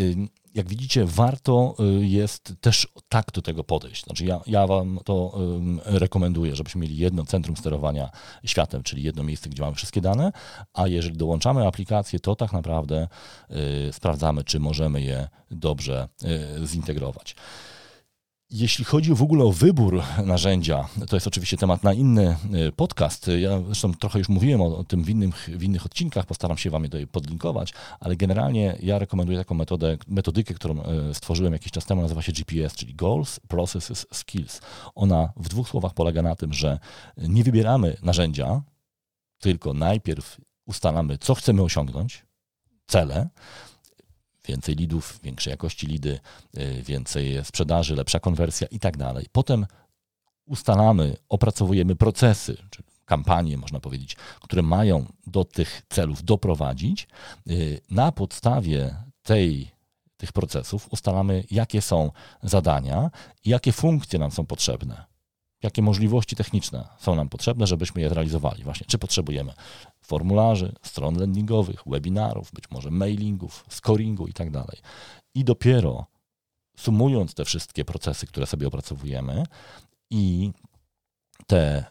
[0.54, 4.04] jak widzicie, warto y, jest też tak do tego podejść.
[4.04, 5.38] Znaczy ja, ja Wam to
[5.84, 8.10] rekomenduję, żebyśmy mieli jedno centrum sterowania
[8.44, 10.32] światem, czyli jedno miejsce, gdzie mamy wszystkie dane,
[10.74, 13.08] a jeżeli dołączamy aplikację, to tak naprawdę
[13.88, 16.08] y, sprawdzamy, czy możemy je dobrze
[16.62, 17.36] y, zintegrować.
[18.50, 22.36] Jeśli chodzi w ogóle o wybór narzędzia, to jest oczywiście temat na inny
[22.68, 23.30] y, podcast.
[23.38, 26.82] Ja zresztą trochę już mówiłem o, tym w innych, w innych odcinkach, postaram się Wam
[26.82, 31.86] je tutaj podlinkować, ale generalnie ja rekomenduję taką metodę, metodykę, którą y, stworzyłem jakiś czas
[31.86, 34.60] temu, nazywa się GPS, czyli Goals, Processes, Skills.
[34.94, 36.78] Ona w dwóch słowach polega na tym, że
[37.16, 38.62] nie wybieramy narzędzia,
[39.38, 42.26] tylko najpierw ustalamy, co chcemy osiągnąć,
[42.86, 43.28] cele,
[44.48, 46.20] więcej lidów, większej jakości lidy,
[46.58, 49.26] y, więcej sprzedaży, lepsza konwersja i tak dalej.
[49.32, 49.66] Potem
[50.46, 57.08] ustalamy, opracowujemy procesy, czy kampanie, można powiedzieć, które mają do tych celów doprowadzić.
[57.50, 59.70] Y, na podstawie tej,
[60.16, 62.10] tych procesów ustalamy, jakie są
[62.42, 63.10] zadania
[63.44, 65.07] i jakie funkcje nam są potrzebne
[65.62, 68.64] jakie możliwości techniczne są nam potrzebne, żebyśmy je realizowali.
[68.64, 69.52] Właśnie, czy potrzebujemy
[70.02, 74.78] formularzy, stron landingowych, webinarów, być może mailingów, scoringu i tak dalej.
[75.34, 76.06] I dopiero
[76.76, 79.44] sumując te wszystkie procesy, które sobie opracowujemy
[80.10, 80.52] i
[81.48, 81.84] te,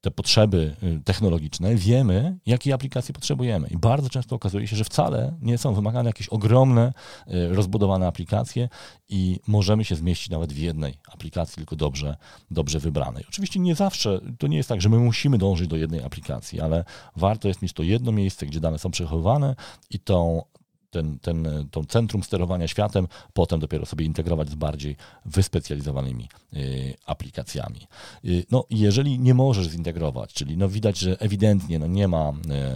[0.00, 3.68] te potrzeby y, technologiczne, wiemy, jakiej aplikacji potrzebujemy.
[3.68, 6.92] I bardzo często okazuje się, że wcale nie są wymagane jakieś ogromne,
[7.28, 8.68] y, rozbudowane aplikacje
[9.08, 12.16] i możemy się zmieścić nawet w jednej aplikacji, tylko dobrze,
[12.50, 13.24] dobrze wybranej.
[13.28, 16.84] Oczywiście nie zawsze, to nie jest tak, że my musimy dążyć do jednej aplikacji, ale
[17.16, 19.56] warto jest mieć to jedno miejsce, gdzie dane są przechowywane
[19.90, 20.42] i tą
[20.92, 27.86] ten, ten, tą centrum sterowania światem, potem dopiero sobie integrować z bardziej wyspecjalizowanymi y, aplikacjami.
[28.24, 32.34] Y, no, jeżeli nie możesz zintegrować, czyli no widać, że ewidentnie no nie ma y,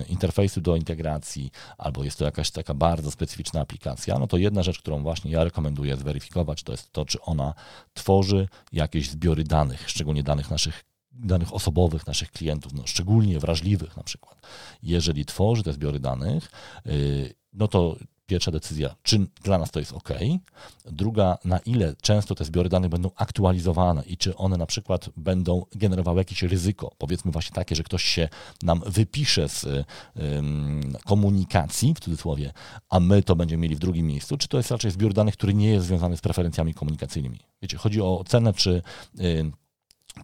[0.08, 4.78] interfejsu do integracji, albo jest to jakaś taka bardzo specyficzna aplikacja, no to jedna rzecz,
[4.78, 7.54] którą właśnie ja rekomenduję zweryfikować, to jest to, czy ona
[7.94, 10.84] tworzy jakieś zbiory danych, szczególnie danych naszych
[11.18, 14.46] danych osobowych naszych klientów, no, szczególnie wrażliwych na przykład.
[14.82, 16.50] Jeżeli tworzy te zbiory danych,
[17.52, 17.96] no to
[18.26, 20.08] pierwsza decyzja, czy dla nas to jest ok.
[20.84, 25.64] Druga, na ile często te zbiory danych będą aktualizowane i czy one na przykład będą
[25.74, 26.92] generowały jakieś ryzyko.
[26.98, 28.28] Powiedzmy właśnie takie, że ktoś się
[28.62, 29.86] nam wypisze z
[31.04, 32.52] komunikacji, w cudzysłowie,
[32.88, 35.54] a my to będziemy mieli w drugim miejscu, czy to jest raczej zbiór danych, który
[35.54, 37.38] nie jest związany z preferencjami komunikacyjnymi.
[37.62, 38.82] Wiecie, chodzi o ocenę, czy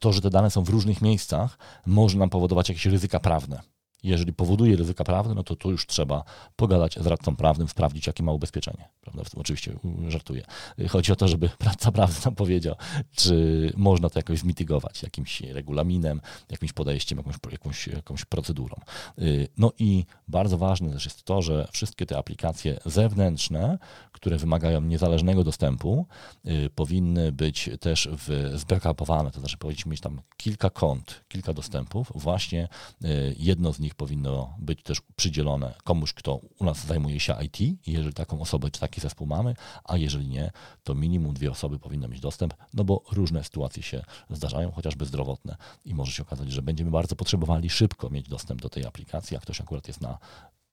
[0.01, 3.63] to, że te dane są w różnych miejscach, może nam powodować jakieś ryzyka prawne.
[4.03, 6.25] Jeżeli powoduje ryzyka prawne, no to tu już trzeba
[6.57, 8.89] pogadać z radcą prawnym, sprawdzić, jakie ma ubezpieczenie.
[9.01, 9.23] Prawda?
[9.37, 9.75] Oczywiście
[10.09, 10.43] żartuję.
[10.89, 12.75] Chodzi o to, żeby radca prawny nam powiedział,
[13.17, 18.77] czy można to jakoś zmitygować jakimś regulaminem, jakimś podejściem, jakąś, jakąś, jakąś procedurą.
[19.19, 23.79] Y, no i bardzo ważne też jest to, że wszystkie te aplikacje zewnętrzne,
[24.13, 26.07] które wymagają niezależnego dostępu,
[26.47, 28.09] y, powinny być też
[28.55, 32.69] zbackupowane, to znaczy powinniśmy mieć tam kilka kont, kilka dostępów, właśnie
[33.05, 37.35] y, jedno z nich nich powinno być też przydzielone komuś, kto u nas zajmuje się
[37.45, 40.51] IT, jeżeli taką osobę czy taki zespół mamy, a jeżeli nie,
[40.85, 45.57] to minimum dwie osoby powinny mieć dostęp, no bo różne sytuacje się zdarzają, chociażby zdrowotne
[45.85, 49.41] i może się okazać, że będziemy bardzo potrzebowali szybko mieć dostęp do tej aplikacji, a
[49.41, 50.19] ktoś akurat jest na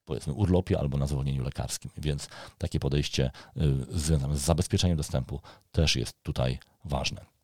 [0.05, 1.91] powiedzmy urlopie albo na zwolnieniu lekarskim.
[1.97, 5.39] Więc takie podejście y, związane z zabezpieczeniem dostępu
[5.71, 7.38] też jest tutaj ważne.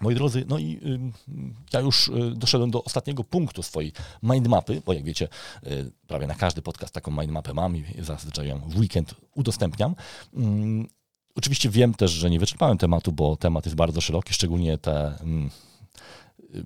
[0.00, 0.98] Moi drodzy, no i y,
[1.72, 5.28] ja już y, doszedłem do ostatniego punktu swojej mindmapy, bo jak wiecie,
[5.66, 9.94] y, prawie na każdy podcast taką mindmapę mam i zazwyczaj ją w weekend udostępniam.
[11.34, 15.50] Oczywiście wiem też, że nie wyczerpałem tematu, bo temat jest bardzo szeroki, szczególnie te mm,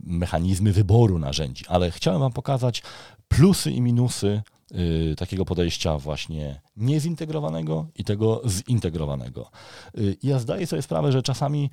[0.05, 2.83] mechanizmy wyboru narzędzi, ale chciałem Wam pokazać
[3.29, 4.43] plusy i minusy
[5.17, 9.51] takiego podejścia właśnie niezintegrowanego i tego zintegrowanego.
[10.23, 11.71] Ja zdaję sobie sprawę, że czasami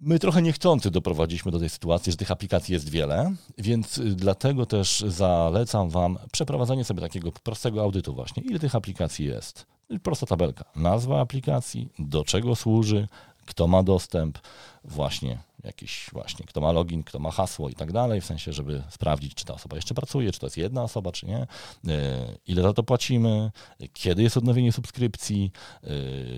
[0.00, 4.66] My trochę niechcący doprowadziliśmy do tej sytuacji, że tych aplikacji jest wiele, więc y, dlatego
[4.66, 8.42] też zalecam Wam przeprowadzenie sobie takiego prostego audytu właśnie.
[8.42, 9.66] Ile tych aplikacji jest?
[10.02, 10.64] Prosta tabelka.
[10.76, 13.08] Nazwa aplikacji, do czego służy,
[13.46, 14.38] kto ma dostęp,
[14.84, 18.82] właśnie jakiś właśnie, kto ma login, kto ma hasło i tak dalej, w sensie, żeby
[18.90, 21.46] sprawdzić, czy ta osoba jeszcze pracuje, czy to jest jedna osoba, czy nie, e,
[22.46, 23.50] ile za to płacimy,
[23.92, 25.52] kiedy jest odnowienie subskrypcji,
[25.84, 25.88] e,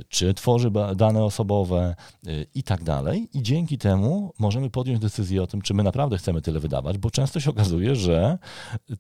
[0.09, 1.97] czy tworzy dane osobowe
[2.27, 3.29] e, i tak dalej.
[3.35, 7.11] I dzięki temu możemy podjąć decyzję o tym, czy my naprawdę chcemy tyle wydawać, bo
[7.11, 8.39] często się okazuje, że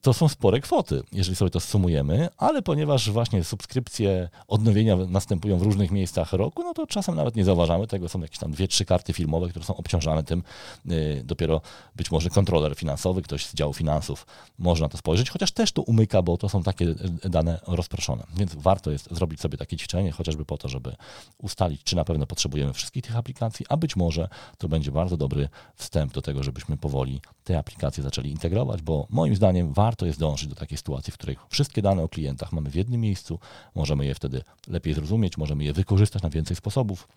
[0.01, 5.63] to są spore kwoty, jeżeli sobie to sumujemy, ale ponieważ właśnie subskrypcje, odnowienia następują w
[5.63, 8.85] różnych miejscach roku, no to czasem nawet nie zauważamy tego, są jakieś tam dwie, trzy
[8.85, 10.43] karty filmowe, które są obciążane tym
[10.91, 11.61] y, dopiero
[11.97, 14.27] być może kontroler finansowy, ktoś z działu finansów
[14.59, 16.85] może na to spojrzeć, chociaż też to umyka, bo to są takie
[17.25, 18.27] y, dane rozproszone.
[18.37, 20.97] Więc warto jest zrobić sobie takie ćwiczenie, chociażby po to, żeby
[21.39, 25.49] ustalić, czy na pewno potrzebujemy wszystkich tych aplikacji, a być może to będzie bardzo dobry
[25.75, 30.49] wstęp do tego, żebyśmy powoli te aplikacje zaczęli integrować, bo moim zdaniem warto jest dążyć
[30.49, 33.39] do takiej sytuacji, w której wszystkie dane o klientach mamy w jednym miejscu,
[33.75, 37.09] możemy je wtedy lepiej zrozumieć, możemy je wykorzystać na więcej sposobów.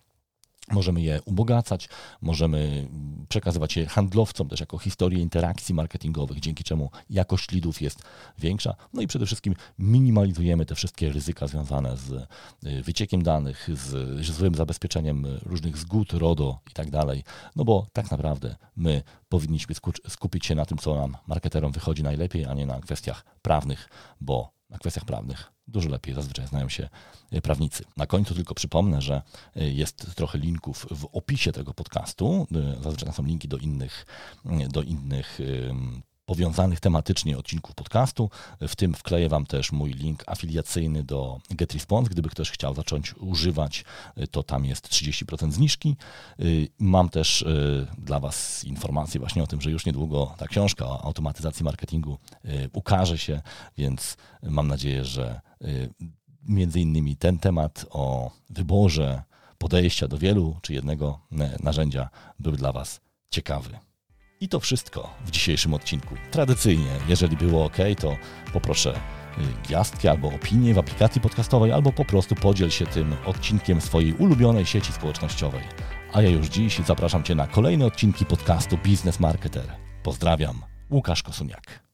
[0.70, 1.88] Możemy je ubogacać,
[2.20, 2.88] możemy
[3.28, 8.02] przekazywać je handlowcom też jako historię interakcji marketingowych, dzięki czemu jakość lidów jest
[8.38, 8.74] większa.
[8.92, 12.10] No i przede wszystkim minimalizujemy te wszystkie ryzyka związane z
[12.66, 17.24] y, wyciekiem danych, z złym zabezpieczeniem różnych zgód, RODO i tak dalej.
[17.56, 19.74] No bo tak naprawdę my powinniśmy
[20.08, 23.88] skupić się na tym, co nam marketerom wychodzi najlepiej, a nie na kwestiach prawnych,
[24.20, 26.88] bo na kwestiach prawnych dużo lepiej zazwyczaj znają się
[27.32, 27.84] e, prawnicy.
[27.96, 29.22] Na końcu tylko przypomnę, że
[29.56, 32.46] e, jest trochę linków w opisie tego podcastu.
[32.54, 34.06] E, zazwyczaj są linki do innych,
[34.68, 35.38] do innych
[36.30, 38.30] powiązanych tematycznie odcinków podcastu.
[38.60, 42.10] W tym wkleję Wam też mój link afiliacyjny do GetResponse.
[42.10, 43.84] Gdyby ktoś chciał zacząć używać,
[44.30, 45.96] to tam jest 30% zniżki.
[46.78, 47.44] Mam też
[47.98, 52.18] dla Was informację właśnie o tym, że już niedługo ta książka o automatyzacji marketingu
[52.72, 53.42] ukaże się,
[53.78, 55.40] więc mam nadzieję, że
[56.42, 59.22] między innymi ten temat o wyborze
[59.58, 61.18] podejścia do wielu czy jednego
[61.62, 62.08] narzędzia
[62.38, 63.00] był dla Was
[63.30, 63.78] ciekawy.
[64.42, 66.14] I to wszystko w dzisiejszym odcinku.
[66.30, 68.16] Tradycyjnie, jeżeli było ok, to
[68.52, 68.94] poproszę
[69.38, 74.12] y, gwiazdki albo opinię w aplikacji podcastowej, albo po prostu podziel się tym odcinkiem swojej
[74.12, 75.62] ulubionej sieci społecznościowej.
[76.12, 79.76] A ja już dziś zapraszam Cię na kolejne odcinki podcastu Business Marketer.
[80.02, 81.89] Pozdrawiam, Łukasz Kosuniak.